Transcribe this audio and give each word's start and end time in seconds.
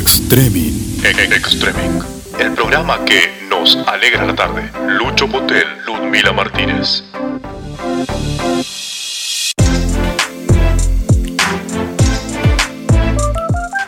Extreming. 0.00 1.04
Extreming. 1.04 2.02
El 2.38 2.54
programa 2.54 3.04
que 3.04 3.20
nos 3.50 3.76
alegra 3.86 4.24
la 4.24 4.34
tarde. 4.34 4.62
Lucho 4.88 5.28
Potel, 5.28 5.66
Ludmila 5.86 6.32
Martínez. 6.32 7.04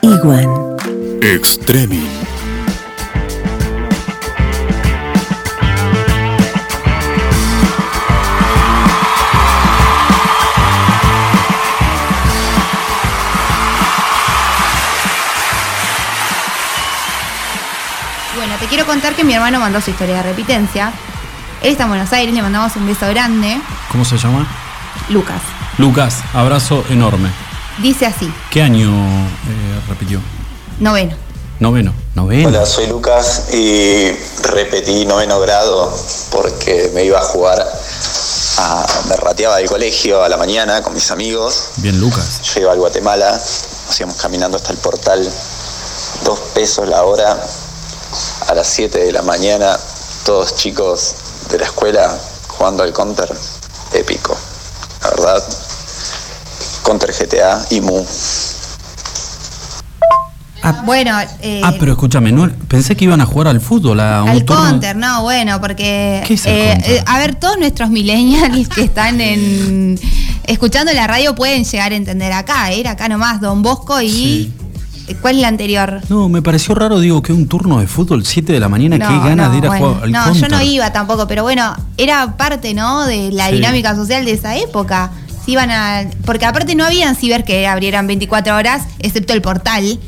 Iguan. 0.03 0.77
Extreming. 1.23 2.32
Quiero 18.73 18.87
contar 18.87 19.15
que 19.15 19.23
mi 19.23 19.35
hermano 19.35 19.61
mandó 19.61 19.83
su 19.83 19.91
historia 19.91 20.17
de 20.17 20.23
repitencia. 20.23 20.95
Él 21.61 21.73
está 21.73 21.83
en 21.83 21.91
Buenos 21.91 22.11
Aires, 22.15 22.35
le 22.35 22.41
mandamos 22.41 22.75
un 22.77 22.87
beso 22.87 23.07
grande. 23.09 23.61
¿Cómo 23.91 24.03
se 24.03 24.17
llama? 24.17 24.47
Lucas. 25.11 25.43
Lucas, 25.77 26.21
abrazo 26.33 26.83
enorme. 26.89 27.29
Dice 27.83 28.07
así. 28.07 28.33
¿Qué 28.51 28.63
año 28.63 28.89
eh, 28.89 29.81
repitió? 29.91 30.21
Noveno. 30.81 31.15
Noveno, 31.61 31.93
noveno. 32.15 32.49
Hola, 32.49 32.65
soy 32.65 32.87
Lucas 32.87 33.53
y 33.53 34.11
repetí 34.43 35.05
noveno 35.05 35.39
grado 35.39 35.95
porque 36.31 36.91
me 36.95 37.05
iba 37.05 37.19
a 37.19 37.25
jugar 37.25 37.63
a, 38.57 38.87
me 39.07 39.17
rateaba 39.17 39.59
del 39.59 39.69
colegio 39.69 40.25
a 40.25 40.31
la 40.31 40.39
mañana 40.39 40.81
con 40.81 40.95
mis 40.95 41.11
amigos. 41.11 41.73
Bien, 41.77 42.01
Lucas. 42.01 42.41
Yo 42.55 42.63
iba 42.63 42.73
al 42.73 42.79
Guatemala, 42.79 43.33
nos 43.33 44.01
íbamos 44.01 44.17
caminando 44.17 44.57
hasta 44.57 44.73
el 44.73 44.79
portal, 44.79 45.31
dos 46.25 46.41
pesos 46.55 46.89
la 46.89 47.03
hora, 47.03 47.39
a 48.53 48.55
las 48.55 48.67
7 48.67 48.99
de 48.99 49.13
la 49.13 49.23
mañana, 49.23 49.79
todos 50.27 50.57
chicos 50.57 51.15
de 51.51 51.59
la 51.59 51.65
escuela 51.65 52.15
jugando 52.49 52.83
al 52.83 52.93
counter, 52.93 53.35
épico, 53.95 54.37
la 55.03 55.11
verdad. 55.11 55.43
Counter 56.83 57.15
GTA 57.19 57.65
y 57.71 57.81
Mu. 57.81 58.05
Ah, 60.63 60.83
bueno, 60.85 61.19
eh, 61.41 61.63
ah, 61.65 61.73
pero 61.81 61.93
escúchame, 61.93 62.31
no, 62.31 62.51
pensé 62.69 62.95
que 62.95 63.07
iban 63.07 63.23
a 63.23 63.27
jugar 63.27 63.49
al 63.49 63.61
fútbol, 63.63 63.99
a 64.01 64.23
al 64.23 64.45
counter, 64.45 64.97
no, 64.97 65.23
bueno, 65.23 65.59
porque 65.59 66.23
¿Qué 66.27 66.35
es 66.35 66.45
eh, 66.45 66.79
eh, 66.85 67.03
a 67.07 67.19
ver, 67.19 67.37
todos 67.37 67.57
nuestros 67.59 67.89
millennials 67.89 68.69
que 68.69 68.83
están 68.83 69.21
en 69.23 69.99
escuchando 70.47 70.93
la 70.93 71.07
radio 71.07 71.35
pueden 71.35 71.65
llegar 71.65 71.93
a 71.93 71.95
entender 71.95 72.33
acá, 72.35 72.71
era 72.71 72.91
acá 72.91 73.09
nomás 73.09 73.41
Don 73.41 73.63
Bosco 73.63 74.03
y 74.03 74.53
¿Cuál 75.21 75.37
es 75.37 75.43
la 75.43 75.49
anterior? 75.49 76.01
No, 76.09 76.29
me 76.29 76.43
pareció 76.43 76.75
raro, 76.75 77.01
digo, 77.01 77.23
que 77.23 77.33
un 77.33 77.49
turno 77.49 77.81
de 77.81 77.87
fútbol 77.87 78.25
7 78.25 78.53
de 78.53 78.61
la 78.61 78.69
mañana, 78.69 78.99
qué 78.99 79.29
ganas 79.29 79.53
de 79.53 79.59
ir 79.59 79.67
a 79.67 79.79
jugar 79.79 80.05
al 80.05 80.13
No, 80.13 80.33
yo 80.33 80.49
no 80.49 80.63
iba 80.63 80.93
tampoco, 80.93 81.27
pero 81.27 81.43
bueno, 81.43 81.75
era 81.97 82.37
parte, 82.37 82.75
¿no? 82.75 83.05
De 83.05 83.31
la 83.33 83.51
dinámica 83.51 83.95
social 83.95 84.25
de 84.25 84.33
esa 84.33 84.57
época. 84.57 85.11
Si 85.45 85.53
iban 85.53 85.71
a, 85.71 86.05
porque 86.25 86.47
aparte 86.47 86.75
no 86.75 86.85
habían 86.85 87.17
ciber 87.17 87.45
que 87.45 87.67
abrieran 87.67 88.07
24 88.07 88.57
horas, 88.57 88.85
excepto 89.01 89.33
el 89.33 89.43
portal. 89.43 89.99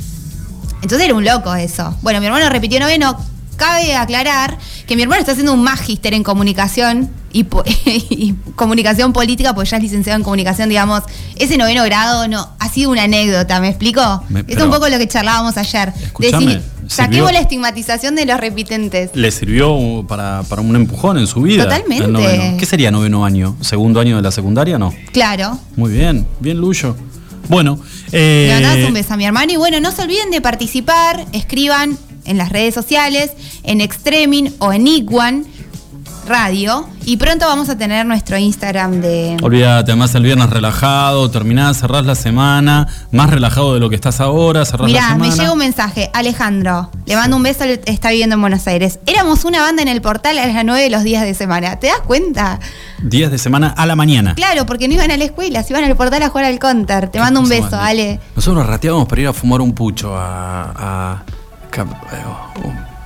Entonces 0.83 1.07
era 1.07 1.15
un 1.15 1.25
loco 1.25 1.55
eso. 1.55 1.97
Bueno, 2.03 2.21
mi 2.21 2.27
hermano 2.27 2.49
repitió 2.51 2.79
noveno. 2.79 3.17
Cabe 3.57 3.95
aclarar 3.97 4.59
que 4.87 4.97
mi 4.97 5.03
hermano 5.03 5.21
está 5.21 5.33
haciendo 5.33 5.53
un 5.53 5.63
magíster 5.63 6.13
en 6.15 6.23
comunicación 6.23 7.11
y, 8.11 8.35
comunicación 8.55 9.13
política, 9.13 9.55
pues 9.55 9.71
ya 9.71 9.79
es 9.79 9.83
licenciado 9.83 10.17
en 10.17 10.23
comunicación, 10.23 10.69
digamos, 10.69 11.03
ese 11.37 11.57
noveno 11.57 11.83
grado 11.85 12.29
no 12.29 12.49
ha 12.59 12.69
sido 12.69 12.91
una 12.91 13.03
anécdota, 13.03 13.61
¿me 13.61 13.69
explico? 13.69 14.23
es 14.47 14.61
un 14.61 14.71
poco 14.71 14.89
lo 14.89 14.99
que 14.99 15.09
charlábamos 15.09 15.57
ayer. 15.57 15.93
Decir, 16.19 16.63
saquemos 16.87 17.33
la 17.33 17.41
estigmatización 17.41 18.15
de 18.15 18.27
los 18.27 18.39
repitentes. 18.39 19.11
¿Le 19.15 19.31
sirvió 19.31 20.05
para, 20.07 20.43
un 20.59 20.77
empujón 20.77 21.19
en 21.19 21.27
su 21.27 21.43
vida? 21.43 21.65
Totalmente. 21.65 22.57
¿Qué 22.59 22.67
sería 22.67 22.91
noveno 22.91 23.25
año? 23.25 23.57
¿Segundo 23.61 24.01
año 24.01 24.17
de 24.17 24.23
la 24.23 24.31
secundaria? 24.31 24.79
No. 24.79 24.95
Claro. 25.13 25.59
Muy 25.77 25.93
bien, 25.93 26.27
bien 26.41 26.59
Luyo. 26.59 26.97
Bueno. 27.49 27.79
Eh, 28.13 28.57
Le 28.61 28.87
un 28.87 28.95
beso 28.95 29.15
a 29.15 29.17
mi 29.17 29.27
hermano 29.27 29.53
y 29.53 29.57
bueno, 29.57 29.81
no 29.81 29.91
se 29.91 30.03
olviden 30.03 30.31
de 30.31 30.41
participar, 30.41 31.27
escriban 31.33 31.99
en 32.25 32.39
las 32.39 32.51
redes 32.51 32.75
sociales, 32.75 33.33
en 33.65 33.81
Extremin 33.81 34.55
o 34.59 34.73
en 34.73 34.87
Iguan 34.87 35.47
radio. 36.27 36.87
Y 37.07 37.19
pronto 37.19 37.47
vamos 37.47 37.69
a 37.69 37.77
tener 37.77 38.07
nuestro 38.07 38.39
Instagram 38.39 39.03
de. 39.03 39.37
Olvídate, 39.43 39.93
además 39.93 40.15
el 40.15 40.23
viernes 40.23 40.49
relajado, 40.49 41.31
terminás, 41.31 41.79
cerrás 41.79 42.07
la 42.07 42.15
semana, 42.15 42.89
más 43.11 43.29
relajado 43.29 43.75
de 43.75 43.81
lo 43.81 43.91
que 43.91 43.95
estás 43.95 44.21
ahora, 44.21 44.65
cerrás 44.65 44.91
la 44.91 45.01
semana. 45.01 45.25
me 45.25 45.31
llega 45.31 45.53
un 45.53 45.59
mensaje, 45.59 46.11
Alejandro, 46.15 46.91
le 47.05 47.17
mando 47.17 47.37
un 47.37 47.43
beso, 47.43 47.65
está 47.65 48.11
viviendo 48.11 48.37
en 48.37 48.41
Buenos 48.41 48.67
Aires. 48.67 49.01
Éramos 49.05 49.45
una 49.45 49.61
banda 49.61 49.83
en 49.83 49.89
el 49.89 50.01
portal 50.01 50.39
a 50.39 50.47
las 50.47 50.65
9 50.65 50.81
de 50.83 50.91
los 50.91 51.03
días 51.03 51.25
de 51.25 51.35
semana, 51.35 51.79
¿te 51.79 51.89
das 51.89 52.01
cuenta? 52.01 52.59
Días 53.03 53.31
de 53.31 53.37
semana 53.39 53.69
a 53.69 53.85
la 53.85 53.97
mañana. 53.97 54.35
Claro, 54.35 54.65
porque 54.65 54.89
no 54.89 54.95
iban 54.95 55.11
a 55.11 55.17
la 55.19 55.25
escuela, 55.25 55.63
se 55.63 55.75
iban 55.75 55.85
al 55.85 55.97
portal 55.97 56.23
a 56.23 56.31
jugar 56.31 56.47
al 56.47 56.59
counter. 56.59 57.09
Te 57.09 57.19
mando 57.19 57.41
un 57.41 57.49
beso, 57.49 57.77
Ale. 57.79 58.19
Nosotros 58.35 58.63
nos 58.63 58.67
rateábamos 58.67 59.09
para 59.09 59.21
ir 59.21 59.29
a 59.29 59.33
fumar 59.33 59.61
un 59.61 59.75
pucho 59.75 60.17
a. 60.17 60.73
a, 60.75 61.25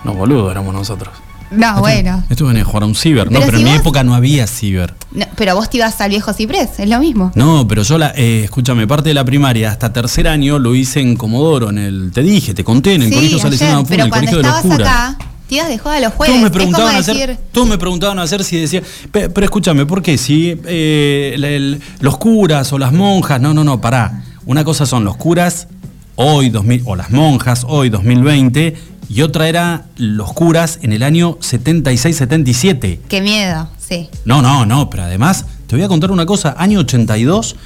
no, 0.04 0.14
boludo, 0.14 0.50
éramos 0.50 0.72
nosotros. 0.72 1.12
No, 1.50 1.80
bueno. 1.80 2.24
Esto 2.28 2.46
venía 2.46 2.62
a 2.62 2.64
jugar 2.64 2.82
a 2.82 2.86
un 2.86 2.94
ciber, 2.94 3.30
¿no? 3.30 3.40
Pero, 3.40 3.58
en 3.58 3.64
mi 3.64 3.70
época 3.70 4.04
no 4.04 4.14
había 4.14 4.46
ciber. 4.46 4.94
pero 5.36 5.54
vos 5.54 5.70
te 5.70 5.78
ibas 5.78 6.00
al 6.00 6.10
viejo 6.10 6.32
ciprés, 6.32 6.78
es 6.78 6.88
lo 6.88 6.98
mismo. 6.98 7.32
No, 7.34 7.66
pero 7.66 7.82
yo, 7.82 7.98
la, 7.98 8.12
eh, 8.16 8.42
escúchame, 8.44 8.86
parte 8.86 9.10
de 9.10 9.14
la 9.14 9.24
primaria 9.24 9.70
hasta 9.70 9.92
tercer 9.92 10.28
año 10.28 10.58
lo 10.58 10.74
hice 10.74 11.00
en 11.00 11.16
Comodoro, 11.16 11.70
en 11.70 11.78
el. 11.78 12.10
Te 12.12 12.22
dije, 12.22 12.54
te 12.54 12.64
conté, 12.64 12.94
en 12.94 13.02
el 13.02 13.12
colegio 13.12 13.38
Salesiano 13.38 13.84
en 13.88 14.00
el 14.00 14.10
de 14.10 14.42
los 14.42 14.54
curas. 14.60 14.80
acá, 14.80 15.18
te 15.48 15.54
ibas 15.54 15.68
de 15.68 15.78
juega 15.78 15.98
a 15.98 16.00
los 16.00 16.12
jueves. 16.12 16.34
Todos 16.34 16.42
me 16.42 16.50
preguntaban, 16.50 16.94
a 16.94 16.98
hacer, 16.98 17.38
todos 17.52 17.68
me 17.68 17.78
preguntaban 17.78 18.18
a 18.18 18.22
hacer 18.22 18.44
si 18.44 18.60
decía. 18.60 18.82
Pero, 19.10 19.44
escúchame, 19.44 19.86
¿por 19.86 20.02
qué? 20.02 20.18
Si 20.18 20.60
eh, 20.66 21.78
los 22.00 22.18
curas 22.18 22.72
o 22.72 22.78
las 22.78 22.92
monjas. 22.92 23.40
No, 23.40 23.54
no, 23.54 23.64
no, 23.64 23.80
pará. 23.80 24.24
Una 24.44 24.64
cosa 24.64 24.86
son 24.86 25.04
los 25.04 25.16
curas 25.16 25.68
hoy 26.16 26.50
2000, 26.50 26.82
o 26.84 26.96
las 26.96 27.10
monjas 27.10 27.64
hoy 27.68 27.90
2020 27.90 28.97
y 29.08 29.22
otra 29.22 29.48
era 29.48 29.86
Los 29.96 30.32
curas 30.32 30.78
en 30.82 30.92
el 30.92 31.02
año 31.02 31.38
76-77. 31.38 32.98
Qué 33.08 33.20
miedo, 33.20 33.68
sí. 33.78 34.08
No, 34.24 34.42
no, 34.42 34.66
no, 34.66 34.90
pero 34.90 35.04
además 35.04 35.46
te 35.66 35.76
voy 35.76 35.84
a 35.84 35.88
contar 35.88 36.10
una 36.10 36.26
cosa, 36.26 36.54
año 36.58 36.80
82, 36.80 37.56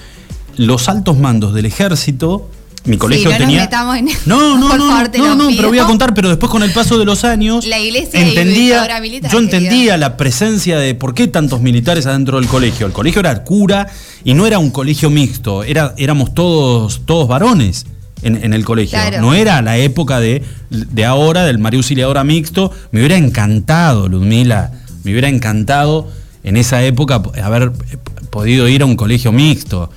los 0.57 0.89
altos 0.89 1.19
mandos 1.19 1.55
del 1.55 1.67
ejército 1.67 2.51
mi 2.85 2.97
colegio 2.97 3.31
no 3.31 3.37
tenía. 3.37 3.69
no, 3.71 3.95
no, 4.27 4.77
no, 4.77 4.77
no, 4.77 5.35
no, 5.37 5.49
pero 5.57 5.69
voy 5.69 5.79
a 5.79 5.85
contar, 5.85 6.15
pero 6.15 6.29
después 6.29 6.51
con 6.51 6.63
el 6.63 6.73
paso 6.73 6.99
de 6.99 7.05
los 7.05 7.25
años. 7.25 7.65
La 7.67 7.79
iglesia 7.79 8.21
entendía, 8.21 8.89
Yo 9.31 9.39
entendía 9.39 9.97
la 9.97 10.17
presencia 10.17 10.79
de 10.79 10.95
por 10.95 11.15
qué 11.15 11.29
tantos 11.29 11.61
militares 11.61 12.07
adentro 12.07 12.39
del 12.41 12.49
colegio. 12.49 12.87
El 12.87 12.93
colegio 12.93 13.21
era 13.21 13.45
cura 13.45 13.87
y 14.25 14.35
no 14.35 14.47
era 14.47 14.59
un 14.59 14.71
colegio 14.71 15.11
mixto, 15.11 15.63
era, 15.63 15.95
éramos 15.97 16.35
todos, 16.35 17.03
todos 17.05 17.29
varones 17.29 17.87
en, 18.23 18.53
el 18.53 18.65
colegio. 18.65 18.99
No 19.21 19.35
era 19.35 19.63
la 19.63 19.77
época 19.77 20.21
de, 20.21 20.43
de 20.71 21.05
ahora, 21.05 21.45
del 21.45 21.59
María 21.59 21.79
Auxiliadora 21.79 22.25
mixto. 22.25 22.73
Me 22.91 23.01
hubiera 23.01 23.17
encantado, 23.17 24.09
Ludmila, 24.09 24.73
me 25.05 25.13
hubiera 25.13 25.29
encantado 25.29 26.09
en 26.45 26.57
esa 26.57 26.83
época 26.83 27.23
haber 27.43 27.73
podido 28.31 28.69
ir 28.69 28.83
a 28.83 28.87
un 28.87 28.97
colegio 28.97 29.33
mixto. 29.33 29.91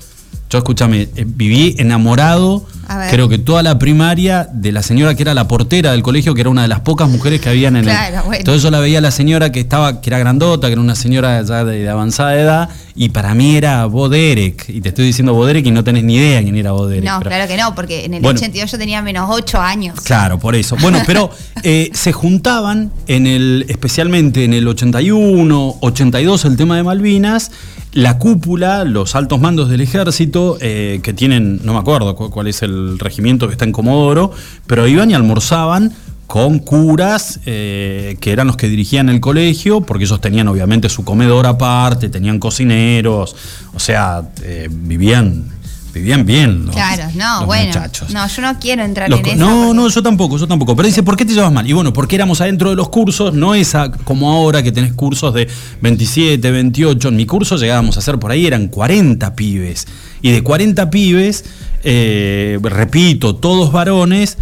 Yo, 0.50 0.60
escúchame, 0.60 1.10
eh, 1.16 1.26
viví 1.26 1.76
enamorado 1.80 2.66
creo 3.10 3.30
que 3.30 3.38
toda 3.38 3.64
la 3.64 3.80
primaria 3.80 4.48
de 4.52 4.72
la 4.72 4.82
señora 4.82 5.16
que 5.16 5.24
era 5.24 5.34
la 5.34 5.48
portera 5.48 5.92
del 5.92 6.04
colegio, 6.04 6.34
que 6.34 6.42
era 6.42 6.50
una 6.50 6.64
de 6.64 6.68
las 6.68 6.82
pocas 6.82 7.10
mujeres 7.10 7.42
que 7.42 7.50
habían 7.50 7.76
en 7.76 7.88
el. 7.88 7.96
Entonces 8.34 8.64
yo 8.64 8.72
la 8.72 8.80
veía 8.80 9.02
la 9.02 9.12
señora 9.12 9.52
que 9.52 9.60
estaba, 9.60 10.02
que 10.02 10.10
era 10.10 10.20
grandota, 10.20 10.68
que 10.68 10.74
era 10.74 10.82
una 10.82 10.96
señora 10.96 11.42
ya 11.42 11.64
de, 11.64 11.90
avanzada 11.90 12.36
edad, 12.36 12.70
y 12.96 13.10
para 13.10 13.34
mí 13.34 13.56
era 13.56 13.86
Boderek. 13.86 14.70
Y 14.70 14.82
te 14.82 14.90
estoy 14.90 15.06
diciendo 15.06 15.34
Boderek 15.34 15.66
y 15.66 15.72
no 15.72 15.84
tenés 15.84 16.04
ni 16.04 16.16
idea 16.16 16.42
quién 16.42 16.56
era 16.56 16.72
Boderek. 16.72 17.04
No, 17.04 17.20
claro 17.20 17.48
que 17.48 17.58
no, 17.58 17.76
porque 17.76 18.06
en 18.06 18.16
el 18.16 18.26
82 18.26 18.72
yo 18.72 18.78
tenía 18.78 19.02
menos 19.02 19.30
8 19.30 19.60
años. 19.60 20.00
Claro, 20.02 20.40
por 20.40 20.56
eso. 20.56 20.76
Bueno, 20.82 21.02
pero 21.06 21.30
eh, 21.64 21.90
se 21.94 22.12
juntaban 22.12 22.92
en 23.08 23.28
el, 23.28 23.66
especialmente 23.70 24.44
en 24.44 24.54
el 24.54 24.68
81, 24.68 25.78
82, 25.82 26.46
el 26.46 26.58
tema 26.58 26.78
de 26.78 26.84
Malvinas 26.84 27.52
la 27.96 28.20
cúpula, 28.20 28.84
los 28.84 29.16
altos 29.16 29.40
mandos 29.40 29.70
del 29.70 29.80
ejército, 29.80 30.58
eh, 30.60 31.00
que 31.02 31.14
tienen, 31.14 31.62
no 31.64 31.72
me 31.72 31.80
acuerdo 31.80 32.14
cuál 32.14 32.48
es 32.48 32.62
el 32.62 33.00
regimiento 33.00 33.48
que 33.48 33.54
está 33.54 33.64
en 33.64 33.72
Comodoro, 33.72 34.32
pero 34.68 34.86
iban 34.86 35.12
y 35.12 35.14
almorzaban 35.14 35.94
con 36.28 36.60
curas 36.60 37.40
eh, 37.46 38.18
que 38.20 38.34
eran 38.34 38.48
los 38.48 38.58
que 38.58 38.68
dirigían 38.68 39.08
el 39.08 39.22
colegio, 39.22 39.80
porque 39.80 40.04
ellos 40.04 40.20
tenían 40.20 40.50
obviamente 40.50 40.90
su 40.90 41.06
comedor 41.06 41.48
aparte, 41.48 42.10
tenían 42.10 42.38
cocineros, 42.38 43.34
o 43.74 43.80
sea, 43.80 44.24
eh, 44.44 44.68
vivían 44.70 45.55
vivían 46.00 46.26
bien 46.26 46.68
claro, 46.72 47.04
no, 47.16 47.46
bueno, 47.46 47.74
No, 48.10 48.28
yo 48.28 48.42
no 48.42 48.60
quiero 48.60 48.84
entrar 48.84 49.12
en 49.12 49.26
eso. 49.26 49.36
No, 49.36 49.74
no, 49.74 49.88
yo 49.90 50.04
tampoco, 50.04 50.38
yo 50.38 50.48
tampoco. 50.48 50.76
Pero 50.76 50.88
dice, 50.88 51.04
¿por 51.04 51.16
qué 51.16 51.26
te 51.26 51.34
llevas 51.34 51.52
mal? 51.52 51.68
Y 51.68 51.74
bueno, 51.74 51.94
porque 51.94 52.16
éramos 52.16 52.42
adentro 52.42 52.70
de 52.70 52.76
los 52.76 52.90
cursos, 52.90 53.34
no 53.34 53.56
es 53.56 53.74
como 54.04 54.32
ahora 54.32 54.62
que 54.64 54.72
tenés 54.72 54.94
cursos 54.94 55.34
de 55.34 55.48
27, 55.82 56.52
28. 56.52 57.08
En 57.08 57.16
mi 57.16 57.26
curso 57.26 57.58
llegábamos 57.58 57.96
a 57.98 58.00
hacer 58.00 58.20
por 58.20 58.32
ahí, 58.32 58.46
eran 58.46 58.68
40 58.68 59.36
pibes. 59.36 59.88
Y 60.22 60.32
de 60.32 60.44
40 60.44 60.90
pibes, 60.90 61.46
eh, 61.84 62.60
repito, 62.62 63.36
todos 63.36 63.72
varones, 63.72 64.38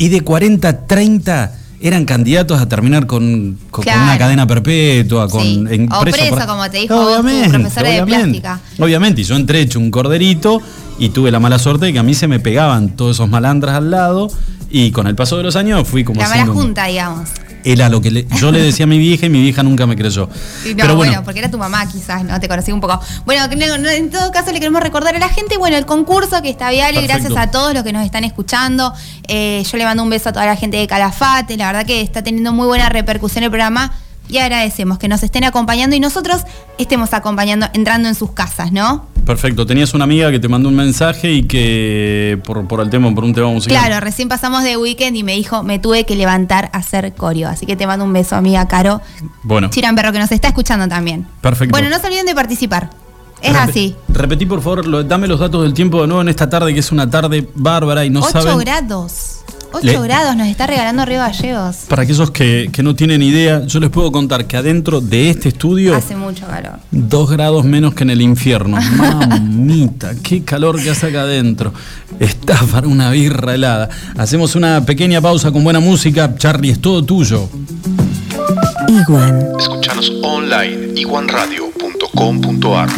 Y 0.00 0.08
de 0.10 0.20
40, 0.20 0.86
30 0.86 1.52
eran 1.80 2.04
candidatos 2.04 2.60
a 2.60 2.68
terminar 2.68 3.06
con, 3.06 3.58
una 3.72 4.18
cadena 4.18 4.46
perpetua, 4.46 5.28
con 5.28 5.66
o 5.92 6.00
preso, 6.00 6.46
como 6.46 6.68
te 6.70 6.78
dijo 6.78 6.94
obviamente, 6.94 7.44
tu 7.46 7.50
profesora 7.52 7.90
de 7.90 8.06
plástica. 8.06 8.60
Obviamente, 8.78 9.20
y 9.20 9.24
yo 9.24 9.36
entré 9.36 9.60
hecho 9.60 9.78
un 9.78 9.90
corderito 9.90 10.60
y 10.98 11.10
tuve 11.10 11.30
la 11.30 11.40
mala 11.40 11.58
suerte 11.58 11.86
de 11.86 11.92
que 11.92 11.98
a 11.98 12.02
mí 12.02 12.14
se 12.14 12.28
me 12.28 12.40
pegaban 12.40 12.90
todos 12.90 13.16
esos 13.16 13.28
malandras 13.28 13.76
al 13.76 13.90
lado 13.90 14.28
y 14.70 14.90
con 14.90 15.06
el 15.06 15.14
paso 15.14 15.36
de 15.36 15.42
los 15.42 15.56
años 15.56 15.86
fui 15.86 16.04
como... 16.04 16.20
La 16.20 16.28
mala 16.28 16.46
junta, 16.46 16.86
digamos 16.86 17.28
era 17.64 17.88
lo 17.88 18.00
que 18.00 18.26
yo 18.36 18.52
le 18.52 18.62
decía 18.62 18.84
a 18.84 18.86
mi 18.86 18.98
vieja 18.98 19.26
y 19.26 19.28
mi 19.28 19.40
vieja 19.40 19.62
nunca 19.62 19.86
me 19.86 19.96
creyó. 19.96 20.28
no, 20.66 20.76
Pero 20.76 20.96
bueno, 20.96 21.22
porque 21.24 21.40
era 21.40 21.50
tu 21.50 21.58
mamá 21.58 21.86
quizás, 21.86 22.24
¿no? 22.24 22.38
Te 22.40 22.48
conocí 22.48 22.72
un 22.72 22.80
poco. 22.80 23.00
Bueno, 23.24 23.44
en 23.52 24.10
todo 24.10 24.30
caso 24.30 24.52
le 24.52 24.58
queremos 24.58 24.82
recordar 24.82 25.14
a 25.16 25.18
la 25.18 25.28
gente, 25.28 25.58
bueno, 25.58 25.76
el 25.76 25.86
concurso 25.86 26.40
que 26.42 26.50
está 26.50 26.70
viable, 26.70 27.02
gracias 27.02 27.36
a 27.36 27.50
todos 27.50 27.74
los 27.74 27.82
que 27.82 27.92
nos 27.92 28.04
están 28.04 28.24
escuchando. 28.24 28.92
Eh, 29.26 29.64
yo 29.70 29.78
le 29.78 29.84
mando 29.84 30.02
un 30.02 30.10
beso 30.10 30.30
a 30.30 30.32
toda 30.32 30.46
la 30.46 30.56
gente 30.56 30.76
de 30.76 30.86
Calafate, 30.86 31.56
la 31.56 31.66
verdad 31.66 31.86
que 31.86 32.00
está 32.00 32.22
teniendo 32.22 32.52
muy 32.52 32.66
buena 32.66 32.88
repercusión 32.88 33.44
el 33.44 33.50
programa 33.50 33.92
y 34.28 34.38
agradecemos 34.38 34.98
que 34.98 35.08
nos 35.08 35.22
estén 35.22 35.44
acompañando 35.44 35.96
y 35.96 36.00
nosotros 36.00 36.42
estemos 36.78 37.14
acompañando, 37.14 37.66
entrando 37.72 38.08
en 38.08 38.14
sus 38.14 38.32
casas, 38.32 38.72
¿no? 38.72 39.06
Perfecto, 39.28 39.66
tenías 39.66 39.92
una 39.92 40.04
amiga 40.04 40.30
que 40.30 40.40
te 40.40 40.48
mandó 40.48 40.70
un 40.70 40.74
mensaje 40.74 41.30
y 41.30 41.42
que 41.42 42.40
por, 42.46 42.66
por 42.66 42.80
el 42.80 42.88
tema, 42.88 43.14
por 43.14 43.24
un 43.24 43.34
tema 43.34 43.48
musical. 43.48 43.76
Claro, 43.76 44.02
recién 44.02 44.26
pasamos 44.26 44.62
de 44.62 44.78
weekend 44.78 45.18
y 45.18 45.22
me 45.22 45.34
dijo, 45.34 45.62
me 45.62 45.78
tuve 45.78 46.06
que 46.06 46.16
levantar 46.16 46.70
a 46.72 46.78
hacer 46.78 47.12
coreo. 47.14 47.50
Así 47.50 47.66
que 47.66 47.76
te 47.76 47.86
mando 47.86 48.06
un 48.06 48.12
beso, 48.14 48.36
amiga 48.36 48.66
Caro. 48.68 49.02
Bueno. 49.42 49.68
Chiran 49.68 49.94
Perro, 49.94 50.12
que 50.12 50.18
nos 50.18 50.32
está 50.32 50.48
escuchando 50.48 50.88
también. 50.88 51.26
Perfecto. 51.42 51.72
Bueno, 51.72 51.90
no 51.90 51.98
se 51.98 52.06
olviden 52.06 52.24
de 52.24 52.34
participar. 52.34 52.88
Es 53.42 53.54
así. 53.54 53.94
Repetí, 54.08 54.46
por 54.46 54.62
favor, 54.62 55.06
dame 55.06 55.28
los 55.28 55.38
datos 55.38 55.62
del 55.62 55.74
tiempo 55.74 56.00
de 56.00 56.06
nuevo 56.06 56.22
en 56.22 56.28
esta 56.30 56.48
tarde, 56.48 56.72
que 56.72 56.80
es 56.80 56.90
una 56.90 57.10
tarde 57.10 57.46
bárbara 57.54 58.06
y 58.06 58.10
no 58.10 58.20
8 58.20 58.56
grados. 58.56 59.40
8 59.72 60.02
grados 60.02 60.36
nos 60.36 60.48
está 60.48 60.66
regalando 60.66 61.04
Río 61.04 61.18
Gallegos. 61.18 61.76
Para 61.88 62.02
aquellos 62.02 62.30
que, 62.30 62.70
que, 62.72 62.82
no 62.82 62.94
tienen 62.94 63.22
idea, 63.22 63.64
yo 63.66 63.80
les 63.80 63.90
puedo 63.90 64.10
contar 64.10 64.46
que 64.46 64.56
adentro 64.56 65.00
de 65.00 65.30
este 65.30 65.48
estudio. 65.50 65.94
Hace 65.94 66.16
mucho 66.16 66.46
calor. 66.46 66.78
2 66.90 67.30
grados 67.30 67.64
menos 67.64 67.94
que 67.94 68.04
en 68.04 68.10
el 68.10 68.20
infierno. 68.22 68.78
Mamita, 69.28 70.14
qué 70.22 70.42
calor 70.44 70.82
que 70.82 70.90
hace 70.90 71.06
acá 71.08 71.22
adentro. 71.22 71.72
Está 72.18 72.58
para 72.72 72.88
una 72.88 73.10
birra 73.10 73.54
helada. 73.54 73.88
Hacemos 74.16 74.54
una 74.54 74.84
pequeña 74.84 75.20
pausa 75.20 75.52
con 75.52 75.62
buena 75.64 75.80
música. 75.80 76.34
Charlie, 76.36 76.70
es 76.70 76.80
todo 76.80 77.04
tuyo. 77.04 77.48
Iguan. 78.88 79.48
Escuchanos 79.58 80.12
online, 80.22 80.98
iguanradio.com.ar. 80.98 82.88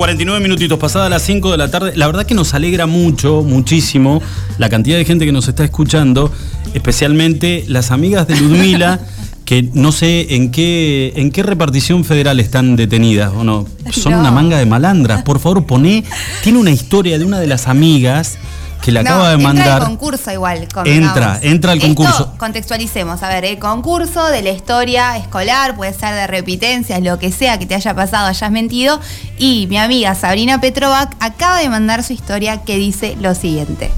49 0.00 0.40
minutitos, 0.40 0.78
pasadas 0.78 1.10
las 1.10 1.20
5 1.24 1.50
de 1.50 1.58
la 1.58 1.70
tarde. 1.70 1.92
La 1.94 2.06
verdad 2.06 2.24
que 2.24 2.32
nos 2.34 2.54
alegra 2.54 2.86
mucho, 2.86 3.42
muchísimo, 3.42 4.22
la 4.56 4.70
cantidad 4.70 4.96
de 4.96 5.04
gente 5.04 5.26
que 5.26 5.32
nos 5.32 5.46
está 5.46 5.62
escuchando, 5.62 6.32
especialmente 6.72 7.66
las 7.68 7.90
amigas 7.90 8.26
de 8.26 8.40
Ludmila, 8.40 8.98
que 9.44 9.68
no 9.74 9.92
sé 9.92 10.36
en 10.36 10.52
qué, 10.52 11.12
en 11.16 11.30
qué 11.30 11.42
repartición 11.42 12.06
federal 12.06 12.40
están 12.40 12.76
detenidas 12.76 13.30
o 13.36 13.44
no. 13.44 13.66
Son 13.90 14.14
una 14.14 14.30
manga 14.30 14.56
de 14.56 14.64
malandras. 14.64 15.22
Por 15.22 15.38
favor, 15.38 15.66
poné. 15.66 16.02
Tiene 16.42 16.58
una 16.58 16.70
historia 16.70 17.18
de 17.18 17.26
una 17.26 17.38
de 17.38 17.46
las 17.46 17.68
amigas 17.68 18.38
que 18.82 18.92
le 18.92 19.00
acaba 19.00 19.30
de 19.30 19.36
mandar. 19.36 19.66
Entra 19.66 19.76
al 19.76 19.88
concurso 19.88 20.30
igual. 20.32 20.68
Entra, 20.84 21.38
entra 21.42 21.72
al 21.72 21.80
concurso. 21.80 22.34
contextualicemos, 22.38 23.22
a 23.22 23.28
ver, 23.28 23.44
el 23.44 23.58
concurso 23.58 24.26
de 24.26 24.42
la 24.42 24.50
historia 24.50 25.16
escolar, 25.16 25.76
puede 25.76 25.92
ser 25.92 26.14
de 26.14 26.26
repitencias, 26.26 27.00
lo 27.02 27.18
que 27.18 27.32
sea 27.32 27.58
que 27.58 27.66
te 27.66 27.74
haya 27.74 27.94
pasado, 27.94 28.26
hayas 28.26 28.50
mentido. 28.50 29.00
Y 29.38 29.66
mi 29.68 29.78
amiga 29.78 30.14
Sabrina 30.14 30.60
Petrovac 30.60 31.14
acaba 31.20 31.58
de 31.58 31.68
mandar 31.68 32.02
su 32.02 32.12
historia 32.12 32.62
que 32.62 32.76
dice 32.76 33.16
lo 33.20 33.34
siguiente. 33.34 33.90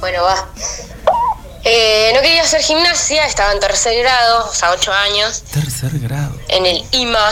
Bueno, 0.00 0.22
va. 0.22 0.46
Eh, 1.68 2.12
no 2.14 2.20
quería 2.20 2.42
hacer 2.42 2.62
gimnasia, 2.62 3.26
estaba 3.26 3.52
en 3.52 3.58
tercer 3.58 3.98
grado, 3.98 4.48
o 4.48 4.54
sea, 4.54 4.70
ocho 4.70 4.92
años. 4.92 5.42
Tercer 5.50 5.98
grado. 5.98 6.32
En 6.48 6.64
el 6.64 6.84
IMA, 6.92 7.28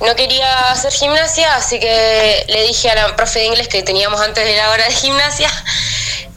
no 0.00 0.14
quería 0.14 0.70
hacer 0.70 0.92
gimnasia, 0.92 1.56
así 1.56 1.80
que 1.80 2.44
le 2.48 2.62
dije 2.62 2.90
a 2.90 2.94
la 2.94 3.16
profe 3.16 3.40
de 3.40 3.46
inglés 3.46 3.68
que 3.68 3.82
teníamos 3.82 4.20
antes 4.20 4.44
de 4.44 4.56
la 4.56 4.70
hora 4.70 4.84
de 4.84 4.92
gimnasia 4.92 5.50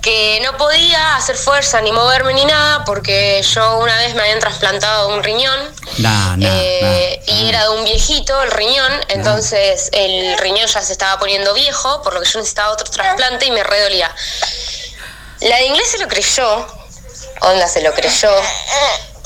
que 0.02 0.40
no 0.44 0.58
podía 0.58 1.16
hacer 1.16 1.36
fuerza 1.36 1.80
ni 1.81 1.92
moverme 1.92 2.34
ni 2.34 2.46
nada 2.46 2.84
porque 2.86 3.42
yo 3.44 3.78
una 3.78 3.96
vez 4.00 4.16
me 4.16 4.22
habían 4.22 4.40
trasplantado 4.40 5.10
un 5.10 5.22
riñón 5.22 5.60
eh, 6.42 7.24
y 7.28 7.50
era 7.50 7.66
de 7.66 7.69
un 7.69 7.84
viejito 7.84 8.42
el 8.42 8.52
riñón, 8.52 8.92
entonces 9.10 9.90
el 9.92 10.38
riñón 10.40 10.68
ya 10.68 10.81
se 10.81 10.94
estaba 10.94 11.19
poniendo 11.19 11.54
viejo, 11.54 12.02
por 12.02 12.16
lo 12.16 12.22
que 12.22 12.28
yo 12.28 12.40
necesitaba 12.40 12.72
otro 12.72 12.90
trasplante 12.90 13.46
y 13.46 13.52
me 13.52 13.64
redolía. 13.64 14.14
La 15.42 15.57
de 15.57 15.66
inglés 15.66 15.88
se 15.92 16.00
lo 16.00 16.07
creyó, 16.07 16.68
onda 17.42 17.68
se 17.68 17.81
lo 17.81 17.94
creyó, 17.94 18.31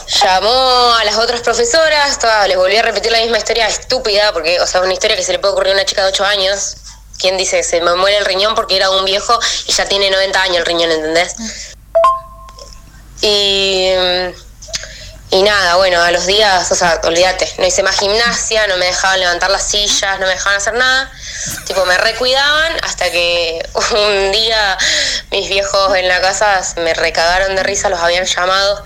llamó 0.08 0.96
a 0.96 1.04
las 1.04 1.18
otras 1.18 1.42
profesoras, 1.42 2.20
les 2.48 2.58
volví 2.58 2.78
a 2.78 2.82
repetir 2.82 3.12
la 3.12 3.20
misma 3.20 3.38
historia 3.38 3.68
estúpida, 3.68 4.32
porque, 4.34 4.60
o 4.60 4.68
sea, 4.68 4.82
una 4.82 4.94
historia 4.94 5.16
que 5.16 5.24
se 5.24 5.32
le 5.32 5.40
puede 5.40 5.54
ocurrir 5.54 5.72
a 5.72 5.76
una 5.76 5.86
chica 5.86 6.04
de 6.04 6.10
8 6.10 6.26
años. 6.26 6.78
¿Quién 7.18 7.38
dice 7.38 7.64
se 7.64 7.80
me 7.80 7.96
muere 7.96 8.18
el 8.18 8.26
riñón 8.26 8.56
porque 8.56 8.76
era 8.76 8.90
un 8.90 9.06
viejo 9.06 9.40
y 9.68 9.72
ya 9.72 9.86
tiene 9.86 10.12
90 10.12 10.42
años 10.42 10.58
el 10.58 10.66
riñón, 10.66 10.92
¿entendés? 10.92 11.34
Y, 13.22 13.90
y 15.32 15.44
nada, 15.44 15.76
bueno, 15.76 16.02
a 16.02 16.12
los 16.12 16.26
días, 16.26 16.70
o 16.72 16.76
sea, 16.76 17.00
olvídate, 17.04 17.52
no 17.58 17.66
hice 17.66 17.84
más 17.84 17.98
gimnasia, 17.98 18.68
no 18.68 18.76
me 18.78 18.88
dejaban 18.88 19.22
levantar 19.22 19.50
las 19.50 19.64
sillas, 19.64 20.20
no 20.20 20.28
me 20.28 20.34
dejaban 20.34 20.58
hacer 20.58 20.74
nada. 20.74 21.10
Tipo, 21.66 21.86
me 21.86 21.98
recuidaban 21.98 22.78
hasta 22.84 23.10
que 23.10 23.66
un 23.74 24.32
día 24.34 24.78
mis 25.32 25.48
viejos 25.48 25.96
en 25.96 26.10
la 26.10 26.20
casa 26.20 26.62
me 26.78 26.94
recagaron 26.94 27.56
de 27.56 27.64
risa, 27.64 27.88
los 27.88 28.00
habían 28.00 28.26
llamado 28.26 28.84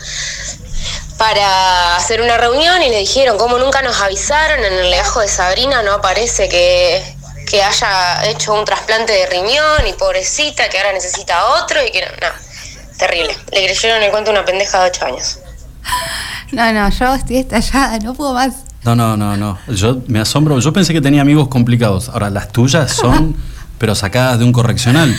para 1.19 1.97
hacer 1.97 2.21
una 2.21 2.37
reunión 2.37 2.81
y 2.81 2.89
le 2.89 2.99
dijeron, 2.99 3.37
como 3.37 3.59
nunca 3.59 3.81
nos 3.81 4.01
avisaron, 4.01 4.63
en 4.63 4.73
el 4.73 4.89
legajo 4.89 5.19
de 5.19 5.27
Sabrina 5.27 5.83
no 5.83 5.91
aparece 5.95 6.47
que, 6.47 7.03
que 7.45 7.61
haya 7.61 8.25
hecho 8.29 8.53
un 8.53 8.63
trasplante 8.63 9.11
de 9.11 9.25
riñón 9.25 9.85
y 9.87 9.93
pobrecita, 9.93 10.69
que 10.69 10.77
ahora 10.77 10.93
necesita 10.93 11.45
otro 11.61 11.85
y 11.85 11.91
que 11.91 12.01
no, 12.01 12.07
no, 12.07 12.33
terrible. 12.97 13.35
Le 13.51 13.65
creyeron 13.65 14.01
el 14.01 14.11
cuento 14.11 14.31
una 14.31 14.45
pendeja 14.45 14.81
de 14.81 14.89
8 14.91 15.05
años. 15.05 15.39
No, 16.53 16.71
no, 16.71 16.89
yo 16.89 17.13
estoy 17.13 17.37
estallada, 17.37 17.99
no 17.99 18.13
puedo 18.13 18.33
más. 18.33 18.53
No, 18.83 18.95
no, 18.95 19.17
no, 19.17 19.35
no. 19.35 19.59
Yo 19.67 19.97
me 20.07 20.21
asombro. 20.21 20.57
Yo 20.59 20.71
pensé 20.71 20.93
que 20.93 21.01
tenía 21.01 21.21
amigos 21.21 21.49
complicados. 21.49 22.07
Ahora, 22.07 22.29
las 22.29 22.49
tuyas 22.49 22.93
son 22.93 23.35
pero 23.79 23.95
sacadas 23.95 24.37
de 24.37 24.45
un 24.45 24.51
correccional. 24.51 25.15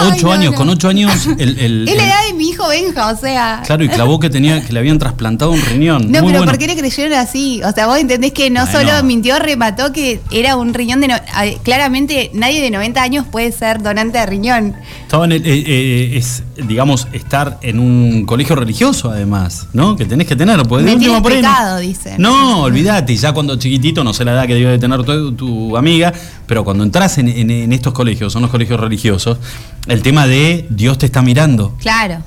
ocho 0.00 0.32
años, 0.32 0.54
con 0.54 0.68
ocho 0.70 0.88
años. 0.88 1.26
El, 1.38 1.58
el, 1.58 1.88
es 1.88 1.96
la 1.96 2.06
edad 2.06 2.26
de 2.28 2.34
mi 2.34 2.48
hijo 2.50 2.68
Benja, 2.68 3.10
o 3.10 3.16
sea. 3.16 3.62
Claro, 3.66 3.84
y 3.84 3.88
clavó 3.88 4.20
que 4.20 4.30
tenía, 4.30 4.64
que 4.64 4.72
le 4.72 4.78
habían 4.78 4.98
trasplantado 4.98 5.50
un 5.50 5.60
riñón. 5.60 6.10
No, 6.10 6.24
pero 6.24 6.44
¿por 6.44 6.56
qué 6.58 6.68
le 6.68 6.76
creyeron 6.76 7.12
así? 7.18 7.60
O 7.64 7.72
sea, 7.72 7.86
vos 7.86 7.98
entendés 7.98 8.32
que 8.32 8.50
no 8.50 8.66
solo 8.66 9.02
mintió, 9.02 9.38
remató 9.38 9.92
que 9.92 10.20
era 10.30 10.56
un 10.56 10.72
riñón 10.72 11.00
de. 11.00 11.20
claramente 11.64 12.30
nadie 12.34 12.62
de 12.62 12.70
90 12.70 13.02
años 13.02 13.26
puede 13.30 13.50
ser 13.52 13.82
donante 13.82 14.18
de 14.18 14.26
riñón. 14.26 14.76
Estaba 15.02 15.24
en 15.24 15.32
el, 15.32 15.46
eh, 15.46 15.64
eh, 15.66 16.16
es, 16.16 16.44
digamos, 16.68 17.08
estar 17.12 17.58
en 17.62 17.80
un 17.80 18.24
colegio 18.26 18.54
religioso, 18.54 19.10
además, 19.10 19.66
¿no? 19.72 19.96
Que 19.96 20.04
tenés 20.04 20.28
que 20.28 20.36
tener. 20.36 20.62
Porque 20.62 20.92
último, 20.92 21.22
pecado, 21.22 21.78
dicen. 21.78 22.14
No, 22.18 22.62
olvídate, 22.62 23.16
ya 23.16 23.32
cuando 23.32 23.56
chiquitito, 23.56 24.04
no 24.04 24.12
sé 24.14 24.24
la 24.24 24.32
edad 24.32 24.46
que 24.46 24.54
debió 24.54 24.70
de 24.70 24.78
tener 24.78 25.02
tu, 25.02 25.76
amiga, 25.76 26.12
pero 26.46 26.62
cuando 26.64 26.84
entras 26.84 27.18
en, 27.18 27.28
en 27.28 27.72
estos 27.72 27.92
colegios 27.92 28.03
son 28.30 28.42
los 28.42 28.50
colegios 28.50 28.80
religiosos, 28.80 29.38
el 29.86 30.02
tema 30.02 30.26
de 30.26 30.66
Dios 30.70 30.98
te 30.98 31.06
está 31.06 31.22
mirando. 31.22 31.76
Claro. 31.80 32.22